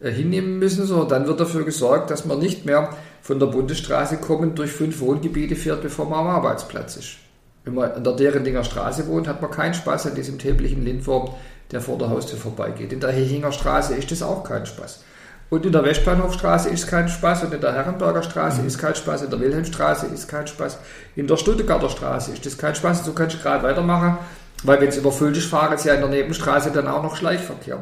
[0.00, 2.90] äh, hinnehmen müssen, sondern dann wird dafür gesorgt, dass man nicht mehr
[3.22, 7.16] von der Bundesstraße kommend durch fünf Wohngebiete fährt, bevor man am Arbeitsplatz ist.
[7.64, 11.30] Wenn man an der Derendinger Straße wohnt, hat man keinen Spaß an diesem täglichen Lindwurm,
[11.70, 12.92] der vor der Haustür vorbeigeht.
[12.92, 15.04] In der Hechinger Straße ist das auch kein Spaß.
[15.48, 18.66] Und in der Westbahnhofstraße ist kein Spaß und in der Herrenberger Straße mhm.
[18.66, 20.78] ist kein Spaß, in der Wilhelmstraße ist kein Spaß,
[21.14, 23.00] in der Stuttgarter Straße ist das kein Spaß.
[23.00, 24.18] Und so kannst du gerade weitermachen,
[24.64, 27.78] weil wenn es überfüllt ist, fahren sie ja in der Nebenstraße dann auch noch Schleichverkehr.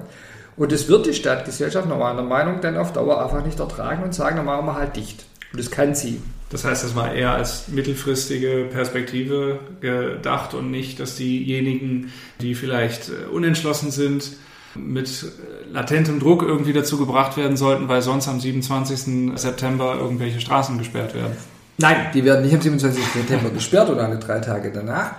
[0.57, 4.15] Und das wird die Stadtgesellschaft nach meiner Meinung dann auf Dauer einfach nicht ertragen und
[4.15, 5.30] sagen, dann machen wir halt dicht.
[5.53, 6.21] Und das kann sie.
[6.51, 13.09] Das heißt, das war eher als mittelfristige Perspektive gedacht und nicht, dass diejenigen, die vielleicht
[13.09, 14.33] äh, unentschlossen sind,
[14.75, 19.39] mit äh, latentem Druck irgendwie dazu gebracht werden sollten, weil sonst am 27.
[19.39, 21.37] September irgendwelche Straßen gesperrt werden.
[21.79, 23.03] Nein, die werden nicht am 27.
[23.05, 25.13] September gesperrt oder alle drei Tage danach.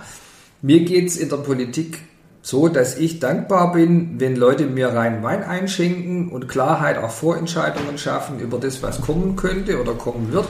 [0.60, 1.98] Mir geht es in der Politik
[2.42, 7.98] so, dass ich dankbar bin, wenn Leute mir rein Wein einschenken und Klarheit auch Vorentscheidungen
[7.98, 10.48] schaffen über das, was kommen könnte oder kommen wird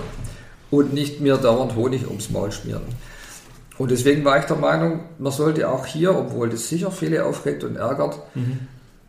[0.71, 2.83] und nicht mir dauernd Honig ums Maul schmieren.
[3.77, 7.63] Und deswegen war ich der Meinung, man sollte auch hier, obwohl das sicher viele aufregt
[7.63, 8.69] und ärgert, mhm.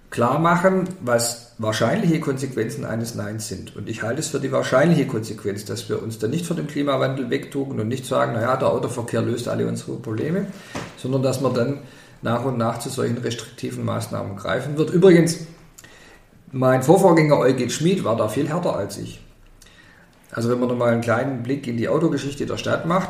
[0.09, 3.75] klar machen, was wahrscheinliche Konsequenzen eines Neins sind.
[3.77, 6.67] Und ich halte es für die wahrscheinliche Konsequenz, dass wir uns da nicht von dem
[6.67, 10.47] Klimawandel wegtun und nicht sagen, naja, der Autoverkehr löst alle unsere Probleme,
[10.97, 11.79] sondern dass man dann
[12.23, 14.89] nach und nach zu solchen restriktiven Maßnahmen greifen wird.
[14.89, 15.39] Übrigens,
[16.51, 19.21] mein Vorvorgänger Eugen Schmid war da viel härter als ich.
[20.31, 23.09] Also wenn man nochmal einen kleinen Blick in die Autogeschichte der Stadt macht,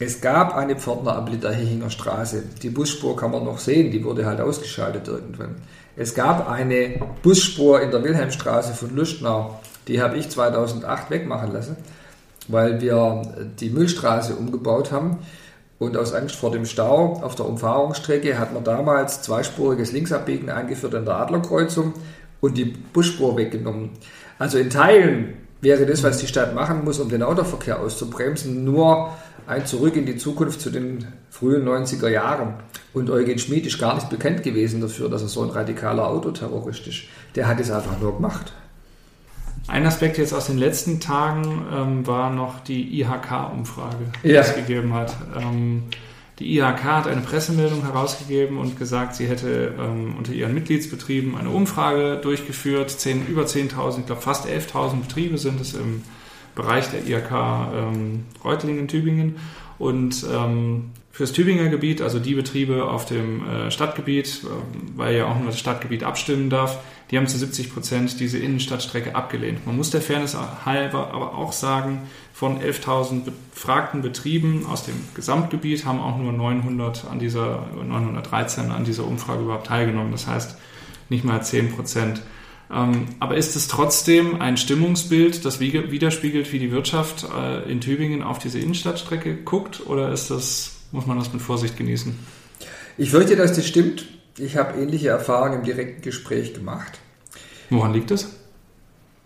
[0.00, 2.44] es gab eine Pförtner am Litterhehinger Straße.
[2.62, 5.56] Die Busspur kann man noch sehen, die wurde halt ausgeschaltet irgendwann.
[5.96, 11.76] Es gab eine Busspur in der Wilhelmstraße von Lüstner, die habe ich 2008 wegmachen lassen,
[12.46, 13.22] weil wir
[13.58, 15.18] die Müllstraße umgebaut haben.
[15.78, 20.94] Und aus Angst vor dem Stau auf der Umfahrungsstrecke hat man damals zweispuriges Linksabbiegen eingeführt
[20.94, 21.94] in der Adlerkreuzung
[22.40, 23.90] und die Busspur weggenommen.
[24.38, 29.12] Also in Teilen wäre das, was die Stadt machen muss, um den Autoverkehr auszubremsen, nur
[29.46, 32.54] ein Zurück in die Zukunft zu den frühen 90er Jahren.
[32.92, 36.86] Und Eugen Schmid ist gar nicht bekannt gewesen dafür, dass er so ein radikaler Autoterrorist
[36.86, 37.02] ist.
[37.34, 38.52] Der hat es einfach nur gemacht.
[39.68, 44.40] Ein Aspekt jetzt aus den letzten Tagen ähm, war noch die IHK-Umfrage, die ja.
[44.40, 45.14] es gegeben hat.
[45.36, 45.84] Ähm,
[46.38, 51.50] die IHK hat eine Pressemeldung herausgegeben und gesagt, sie hätte ähm, unter ihren Mitgliedsbetrieben eine
[51.50, 52.90] Umfrage durchgeführt.
[52.90, 56.02] Zehn, über 10.000, ich glaube fast 11.000 Betriebe sind es im
[56.54, 59.36] Bereich der IHK ähm, Reutlingen, Tübingen.
[59.78, 64.46] Und ähm, fürs Tübinger Gebiet, also die Betriebe auf dem äh, Stadtgebiet, äh,
[64.96, 66.78] weil ja auch nur das Stadtgebiet abstimmen darf,
[67.10, 69.66] die haben zu 70 Prozent diese Innenstadtstrecke abgelehnt.
[69.66, 72.02] Man muss der Fairness halber aber auch sagen,
[72.32, 78.84] von 11.000 befragten Betrieben aus dem Gesamtgebiet haben auch nur 900 an dieser, 913 an
[78.84, 80.12] dieser Umfrage überhaupt teilgenommen.
[80.12, 80.56] Das heißt,
[81.08, 82.22] nicht mal 10 Prozent.
[82.72, 88.22] Ähm, aber ist es trotzdem ein Stimmungsbild, das widerspiegelt, wie die Wirtschaft äh, in Tübingen
[88.22, 89.84] auf diese Innenstadtstrecke guckt?
[89.84, 92.18] Oder ist das, muss man das mit Vorsicht genießen?
[92.96, 94.06] Ich fürchte, dass das stimmt.
[94.38, 96.98] Ich habe ähnliche Erfahrungen im direkten Gespräch gemacht.
[97.70, 98.24] Woran liegt das?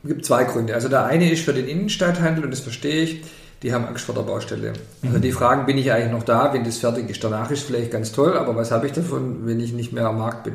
[0.03, 0.75] Es gibt zwei Gründe.
[0.75, 3.23] Also der eine ist für den Innenstadthandel und das verstehe ich.
[3.63, 4.73] Die haben Angst vor der Baustelle.
[5.03, 5.23] Also mhm.
[5.23, 7.23] die fragen, bin ich eigentlich noch da, wenn das fertig ist?
[7.23, 10.07] Danach ist es vielleicht ganz toll, aber was habe ich davon, wenn ich nicht mehr
[10.07, 10.55] am Markt bin?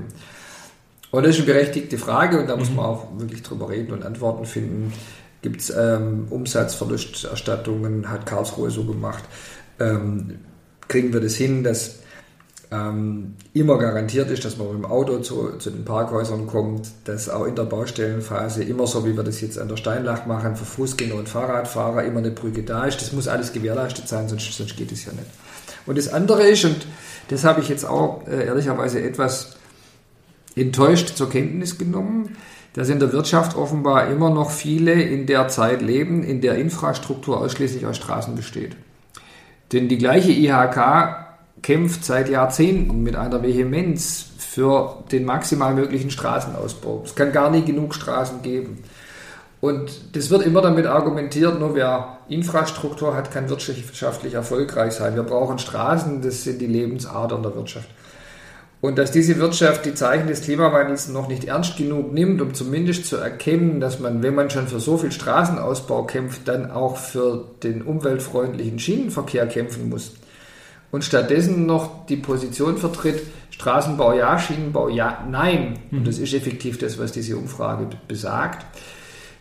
[1.11, 2.75] Und das ist eine berechtigte Frage und da muss mhm.
[2.75, 4.91] man auch wirklich drüber reden und Antworten finden.
[5.41, 9.23] Gibt es ähm, Umsatzverlusterstattungen, hat Karlsruhe so gemacht?
[9.79, 10.39] Ähm,
[10.87, 11.99] kriegen wir das hin, dass
[12.71, 17.29] ähm, immer garantiert ist, dass man mit dem Auto zu, zu, den Parkhäusern kommt, dass
[17.29, 20.65] auch in der Baustellenphase immer so, wie wir das jetzt an der Steinlach machen, für
[20.65, 23.01] Fußgänger und Fahrradfahrer immer eine Brücke da ist.
[23.01, 25.27] Das muss alles gewährleistet sein, sonst, sonst geht es ja nicht.
[25.85, 26.85] Und das andere ist, und
[27.29, 29.55] das habe ich jetzt auch äh, ehrlicherweise etwas
[30.55, 32.35] enttäuscht zur Kenntnis genommen,
[32.73, 37.39] dass in der Wirtschaft offenbar immer noch viele in der Zeit leben, in der Infrastruktur
[37.39, 38.75] ausschließlich aus Straßen besteht.
[39.73, 41.27] Denn die gleiche IHK
[41.61, 47.03] kämpft seit Jahrzehnten mit einer Vehemenz für den maximal möglichen Straßenausbau.
[47.05, 48.83] Es kann gar nie genug Straßen geben.
[49.59, 55.15] Und das wird immer damit argumentiert, nur wer Infrastruktur hat, kann wirtschaftlich erfolgreich sein.
[55.15, 57.89] Wir brauchen Straßen, das sind die Lebensadern der Wirtschaft.
[58.79, 63.07] Und dass diese Wirtschaft die Zeichen des Klimawandels noch nicht ernst genug nimmt, um zumindest
[63.07, 67.45] zu erkennen, dass man, wenn man schon für so viel Straßenausbau kämpft, dann auch für
[67.63, 70.13] den umweltfreundlichen Schienenverkehr kämpfen muss
[70.91, 73.21] und stattdessen noch die Position vertritt,
[73.51, 75.79] Straßenbau ja, Schienenbau ja, nein.
[75.91, 76.05] Und mhm.
[76.05, 78.65] das ist effektiv das, was diese Umfrage besagt.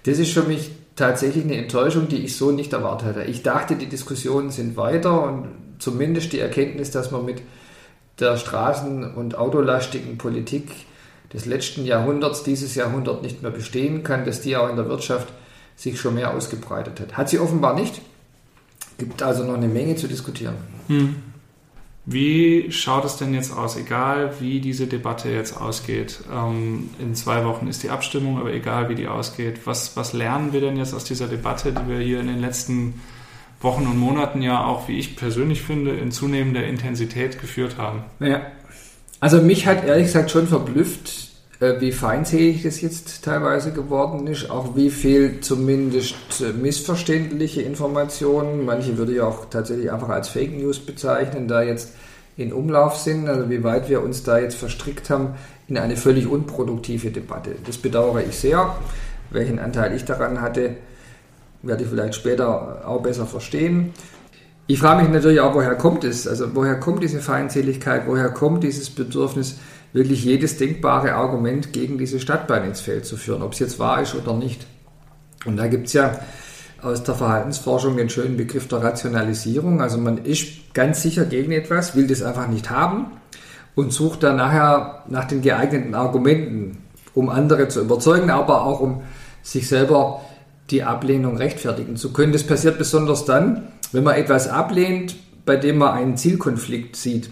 [0.05, 3.31] Das ist für mich tatsächlich eine Enttäuschung, die ich so nicht erwartet hätte.
[3.31, 7.43] Ich dachte, die Diskussionen sind weiter und zumindest die Erkenntnis, dass man mit
[8.19, 10.71] der straßen- und autolastigen Politik
[11.33, 15.29] des letzten Jahrhunderts dieses Jahrhundert nicht mehr bestehen kann, dass die auch in der Wirtschaft
[15.77, 17.17] sich schon mehr ausgebreitet hat.
[17.17, 18.01] Hat sie offenbar nicht.
[18.99, 20.55] Gibt also noch eine Menge zu diskutieren.
[20.89, 21.17] Mhm.
[22.09, 26.21] Wie schaut es denn jetzt aus, egal wie diese Debatte jetzt ausgeht?
[26.33, 30.53] Ähm, in zwei Wochen ist die Abstimmung, aber egal wie die ausgeht, was, was lernen
[30.53, 32.95] wir denn jetzt aus dieser Debatte, die wir hier in den letzten
[33.61, 38.05] Wochen und Monaten ja auch, wie ich persönlich finde, in zunehmender Intensität geführt haben?
[38.21, 38.43] Ja.
[39.19, 41.31] Also mich hat ehrlich gesagt schon verblüfft,
[41.61, 48.67] äh, wie feindselig das jetzt teilweise geworden ist, auch wie viel zumindest äh, missverständliche Informationen,
[48.67, 51.95] manche würde ich auch tatsächlich einfach als Fake News bezeichnen, da jetzt
[52.37, 55.37] in Umlauf sind, also wie weit wir uns da jetzt verstrickt haben
[55.69, 57.57] in eine völlig unproduktive Debatte.
[57.65, 58.77] Das bedauere ich sehr.
[59.31, 60.77] Welchen Anteil ich daran hatte,
[61.63, 63.93] werde ich vielleicht später auch besser verstehen.
[64.67, 66.27] Ich frage mich natürlich auch, woher kommt es?
[66.27, 68.03] Also woher kommt diese Feindseligkeit?
[68.07, 69.59] Woher kommt dieses Bedürfnis,
[69.93, 74.03] wirklich jedes denkbare Argument gegen diese Stadtbahn ins Feld zu führen, ob es jetzt wahr
[74.03, 74.67] ist oder nicht?
[75.45, 76.19] Und da gibt es ja
[76.83, 79.81] aus der Verhaltensforschung den schönen Begriff der Rationalisierung.
[79.81, 83.13] Also man ist ganz sicher gegen etwas, will das einfach nicht haben
[83.75, 86.79] und sucht dann nachher nach den geeigneten Argumenten,
[87.15, 89.03] um andere zu überzeugen, aber auch um
[89.43, 90.21] sich selber
[90.71, 92.33] die Ablehnung rechtfertigen zu können.
[92.33, 97.31] Das passiert besonders dann, wenn man etwas ablehnt, bei dem man einen Zielkonflikt sieht.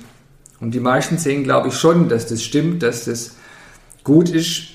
[0.60, 3.36] Und die meisten sehen, glaube ich, schon, dass das stimmt, dass das
[4.04, 4.68] gut ist,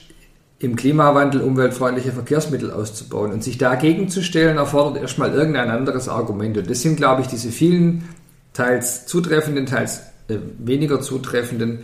[0.60, 3.32] im Klimawandel umweltfreundliche Verkehrsmittel auszubauen.
[3.32, 6.58] Und sich dagegen zu stellen, erfordert erstmal irgendein anderes Argument.
[6.58, 8.04] Und das sind, glaube ich, diese vielen
[8.52, 11.80] teils zutreffenden, teils äh, weniger zutreffenden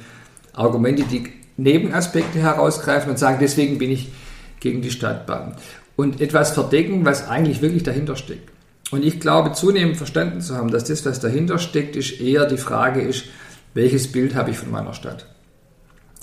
[0.52, 1.24] Argumente, die
[1.56, 4.12] Nebenaspekte herausgreifen und sagen, deswegen bin ich
[4.60, 5.56] gegen die Stadtbahn.
[5.96, 8.52] Und etwas verdecken, was eigentlich wirklich dahinter steckt.
[8.92, 12.58] Und ich glaube, zunehmend verstanden zu haben, dass das, was dahinter steckt, ist eher die
[12.58, 13.26] Frage ist,
[13.74, 15.26] welches Bild habe ich von meiner Stadt?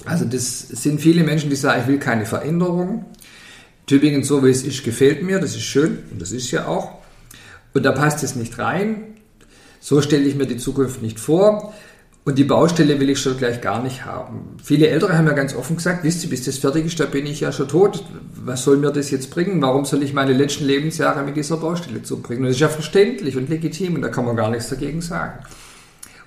[0.04, 3.06] Also das sind viele Menschen, die sagen, ich will keine Veränderung.
[3.86, 7.02] Tübingen so wie es ist, gefällt mir, das ist schön und das ist ja auch.
[7.74, 9.14] Und da passt es nicht rein.
[9.80, 11.74] So stelle ich mir die Zukunft nicht vor.
[12.24, 14.56] Und die Baustelle will ich schon gleich gar nicht haben.
[14.62, 17.26] Viele Ältere haben ja ganz offen gesagt, wisst ihr, bis das fertig ist, da bin
[17.26, 18.04] ich ja schon tot.
[18.44, 19.60] Was soll mir das jetzt bringen?
[19.60, 22.44] Warum soll ich meine letzten Lebensjahre mit dieser Baustelle zubringen?
[22.44, 25.40] Das ist ja verständlich und legitim und da kann man gar nichts dagegen sagen.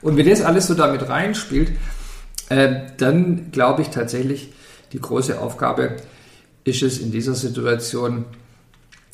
[0.01, 1.71] Und wenn das alles so damit reinspielt,
[2.49, 4.51] äh, dann glaube ich tatsächlich,
[4.91, 5.95] die große Aufgabe
[6.65, 8.25] ist es in dieser Situation,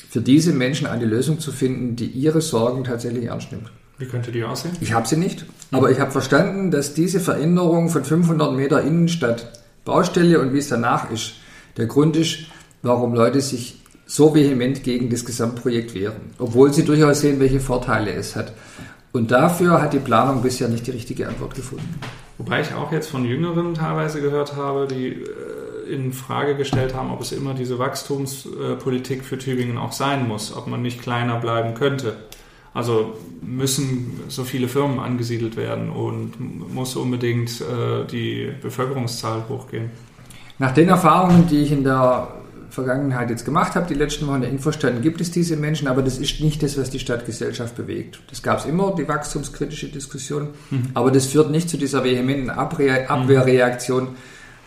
[0.09, 3.71] für diese Menschen eine Lösung zu finden, die ihre Sorgen tatsächlich ernst nimmt.
[4.01, 4.75] Wie könnte die aussehen?
[4.81, 9.51] Ich habe sie nicht, aber ich habe verstanden, dass diese Veränderung von 500 Meter Innenstadt,
[9.85, 11.35] Baustelle und wie es danach ist,
[11.77, 12.39] der Grund ist,
[12.81, 18.11] warum Leute sich so vehement gegen das Gesamtprojekt wehren, obwohl sie durchaus sehen, welche Vorteile
[18.11, 18.53] es hat.
[19.11, 21.99] Und dafür hat die Planung bisher nicht die richtige Antwort gefunden.
[22.39, 27.11] Wobei ich auch jetzt von Jüngeren teilweise gehört habe, die äh, in Frage gestellt haben,
[27.11, 31.75] ob es immer diese Wachstumspolitik für Tübingen auch sein muss, ob man nicht kleiner bleiben
[31.75, 32.15] könnte.
[32.73, 36.33] Also müssen so viele Firmen angesiedelt werden und
[36.73, 39.91] muss unbedingt äh, die Bevölkerungszahl hochgehen.
[40.57, 42.29] Nach den Erfahrungen, die ich in der
[42.69, 46.17] Vergangenheit jetzt gemacht habe, die letzten Wochen in Infostanden, gibt es diese Menschen, aber das
[46.17, 48.21] ist nicht das, was die Stadtgesellschaft bewegt.
[48.29, 50.89] Das gab es immer, die wachstumskritische Diskussion, mhm.
[50.93, 54.09] aber das führt nicht zu dieser vehementen Abwehr, Abwehrreaktion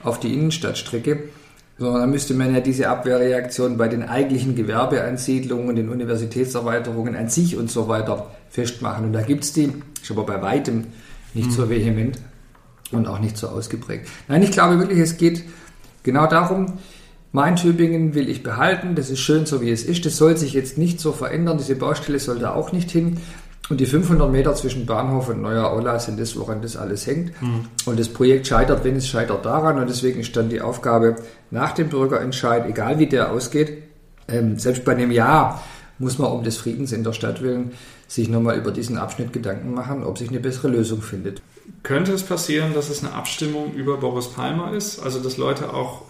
[0.02, 1.30] auf die Innenstadtstrecke,
[1.78, 7.56] sondern da müsste man ja diese Abwehrreaktion bei den eigentlichen Gewerbeansiedlungen, den Universitätserweiterungen an sich
[7.56, 9.06] und so weiter festmachen.
[9.06, 10.86] Und da gibt es die, ist aber bei weitem
[11.34, 11.52] nicht mhm.
[11.52, 12.18] so vehement
[12.92, 14.08] und auch nicht so ausgeprägt.
[14.28, 15.44] Nein, ich glaube wirklich, es geht
[16.04, 16.78] genau darum,
[17.32, 20.52] mein Tübingen will ich behalten, das ist schön so wie es ist, das soll sich
[20.52, 23.16] jetzt nicht so verändern, diese Baustelle soll da auch nicht hin.
[23.70, 27.40] Und die 500 Meter zwischen Bahnhof und Neuer Aula sind das, woran das alles hängt.
[27.40, 27.66] Mhm.
[27.86, 29.78] Und das Projekt scheitert, wenn es scheitert, daran.
[29.78, 31.16] Und deswegen ist dann die Aufgabe
[31.50, 33.84] nach dem Bürgerentscheid, egal wie der ausgeht,
[34.28, 35.62] ähm, selbst bei einem Ja
[35.98, 37.72] muss man um des Friedens in der Stadt willen
[38.08, 41.40] sich nochmal über diesen Abschnitt Gedanken machen, ob sich eine bessere Lösung findet.
[41.82, 45.00] Könnte es passieren, dass es eine Abstimmung über Boris Palmer ist?
[45.00, 46.02] Also dass Leute auch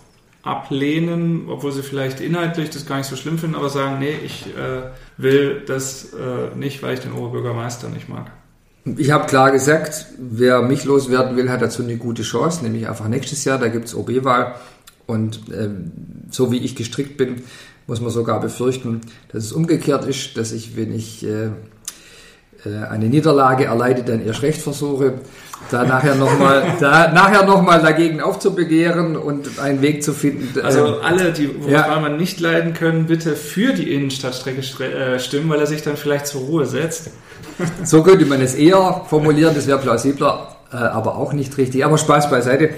[0.44, 4.46] ablehnen, obwohl sie vielleicht inhaltlich das gar nicht so schlimm finden, aber sagen, nee, ich
[4.46, 4.82] äh,
[5.16, 8.30] will das äh, nicht, weil ich den Oberbürgermeister nicht mag.
[8.84, 13.08] Ich habe klar gesagt, wer mich loswerden will, hat dazu eine gute Chance, nämlich einfach
[13.08, 14.56] nächstes Jahr, da gibt es OB-Wahl.
[15.06, 15.92] Und ähm,
[16.30, 17.42] so wie ich gestrickt bin,
[17.86, 21.50] muss man sogar befürchten, dass es umgekehrt ist, dass ich, wenn ich äh, äh
[22.66, 25.14] eine Niederlage erleide, dann erst recht versuche,
[25.70, 30.60] da nachher nochmal da nachher noch mal dagegen aufzubegehren und einen Weg zu finden.
[30.62, 31.98] Also ähm, alle, die ja.
[32.00, 36.26] man nicht leiden können, bitte für die Innenstadtstrecke äh, stimmen, weil er sich dann vielleicht
[36.26, 37.10] zur Ruhe setzt.
[37.84, 41.84] So könnte man es eher formulieren, das wäre plausibler, äh, aber auch nicht richtig.
[41.84, 42.70] Aber Spaß beiseite.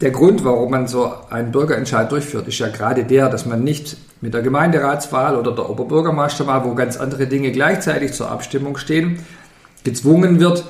[0.00, 3.96] Der Grund, warum man so einen Bürgerentscheid durchführt, ist ja gerade der, dass man nicht
[4.20, 9.20] mit der Gemeinderatswahl oder der Oberbürgermeisterwahl, wo ganz andere Dinge gleichzeitig zur Abstimmung stehen,
[9.84, 10.64] gezwungen wird,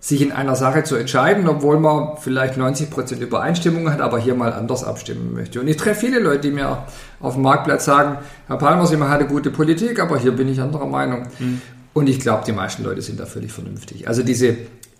[0.00, 4.52] sich in einer Sache zu entscheiden, obwohl man vielleicht 90% Übereinstimmung hat, aber hier mal
[4.52, 5.60] anders abstimmen möchte.
[5.60, 6.84] Und ich treffe viele Leute, die mir
[7.20, 10.60] auf dem Marktplatz sagen, Herr Palmer, Sie machen eine gute Politik, aber hier bin ich
[10.60, 11.22] anderer Meinung.
[11.38, 11.62] Mhm.
[11.94, 14.06] Und ich glaube, die meisten Leute sind da völlig vernünftig.
[14.06, 14.56] Also diese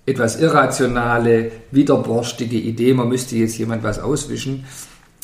[0.06, 4.66] etwas irrationale, widerborstige Idee, man müsste jetzt jemand was auswischen,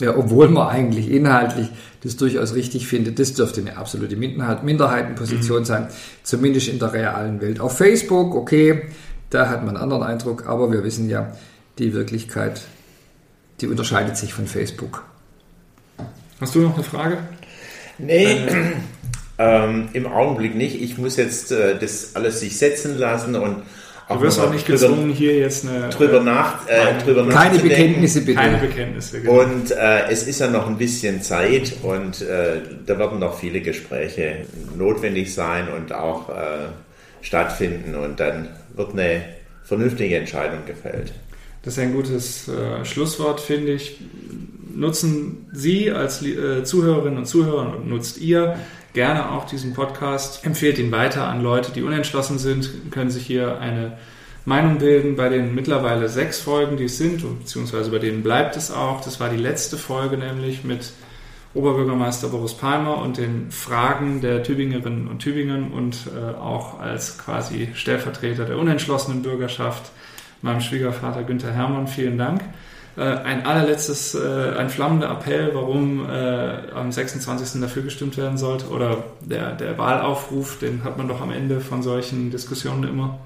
[0.00, 1.68] ja, obwohl man eigentlich inhaltlich
[2.02, 5.64] das durchaus richtig findet, das dürfte eine absolute Minderheitenposition mhm.
[5.64, 5.88] sein,
[6.22, 7.60] zumindest in der realen Welt.
[7.60, 8.84] Auf Facebook, okay,
[9.28, 11.36] da hat man einen anderen Eindruck, aber wir wissen ja,
[11.78, 12.62] die Wirklichkeit,
[13.60, 15.04] die unterscheidet sich von Facebook.
[16.40, 17.18] Hast du noch eine Frage?
[17.98, 18.46] Nee,
[19.40, 20.82] Ähm, Im Augenblick nicht.
[20.82, 23.62] Ich muss jetzt äh, das alles sich setzen lassen und
[24.16, 28.38] du wirst auch nicht gezwungen, hier jetzt eine drüber, nach, äh, drüber Keine Bekenntnisse bitte.
[28.38, 29.40] Keine Bekenntnisse, genau.
[29.40, 33.60] Und äh, es ist ja noch ein bisschen Zeit und äh, da werden noch viele
[33.60, 34.46] Gespräche
[34.76, 36.32] notwendig sein und auch äh,
[37.22, 39.22] stattfinden und dann wird eine
[39.64, 41.12] vernünftige Entscheidung gefällt.
[41.62, 44.00] Das ist ein gutes äh, Schlusswort, finde ich.
[44.74, 48.56] Nutzen Sie als äh, Zuhörerinnen und Zuhörer und nutzt ihr
[48.92, 50.44] gerne auch diesen Podcast.
[50.44, 53.98] Empfehlt ihn weiter an Leute, die unentschlossen sind, können sich hier eine
[54.44, 58.70] Meinung bilden bei den mittlerweile sechs Folgen, die es sind, beziehungsweise bei denen bleibt es
[58.70, 59.00] auch.
[59.00, 60.92] Das war die letzte Folge nämlich mit
[61.52, 67.70] Oberbürgermeister Boris Palmer und den Fragen der Tübingerinnen und Tübingen und äh, auch als quasi
[67.74, 69.90] Stellvertreter der unentschlossenen Bürgerschaft
[70.42, 71.86] meinem Schwiegervater Günther Hermann.
[71.86, 72.42] Vielen Dank.
[72.96, 77.60] Äh, ein allerletztes, äh, ein flammender Appell, warum äh, am 26.
[77.60, 81.82] dafür gestimmt werden sollte oder der, der Wahlaufruf, den hat man doch am Ende von
[81.82, 83.18] solchen Diskussionen immer.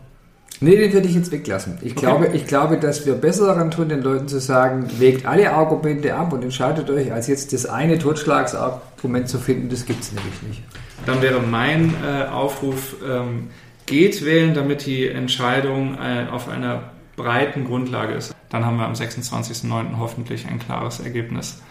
[0.61, 1.79] Nee, den würde ich jetzt weglassen.
[1.83, 2.01] Ich, okay.
[2.01, 6.15] glaube, ich glaube, dass wir besser daran tun, den Leuten zu sagen, wägt alle Argumente
[6.15, 10.43] ab und entscheidet euch, als jetzt das eine Totschlagsargument zu finden, das gibt es nämlich
[10.43, 10.63] nicht.
[11.07, 13.49] Dann wäre mein äh, Aufruf, ähm,
[13.87, 18.35] geht wählen, damit die Entscheidung äh, auf einer breiten Grundlage ist.
[18.51, 19.99] Dann haben wir am 26.09.
[19.99, 21.63] hoffentlich ein klares Ergebnis.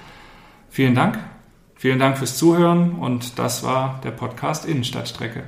[0.69, 1.19] Vielen Dank.
[1.75, 5.43] Vielen Dank fürs Zuhören und das war der Podcast Innenstadtstrecke.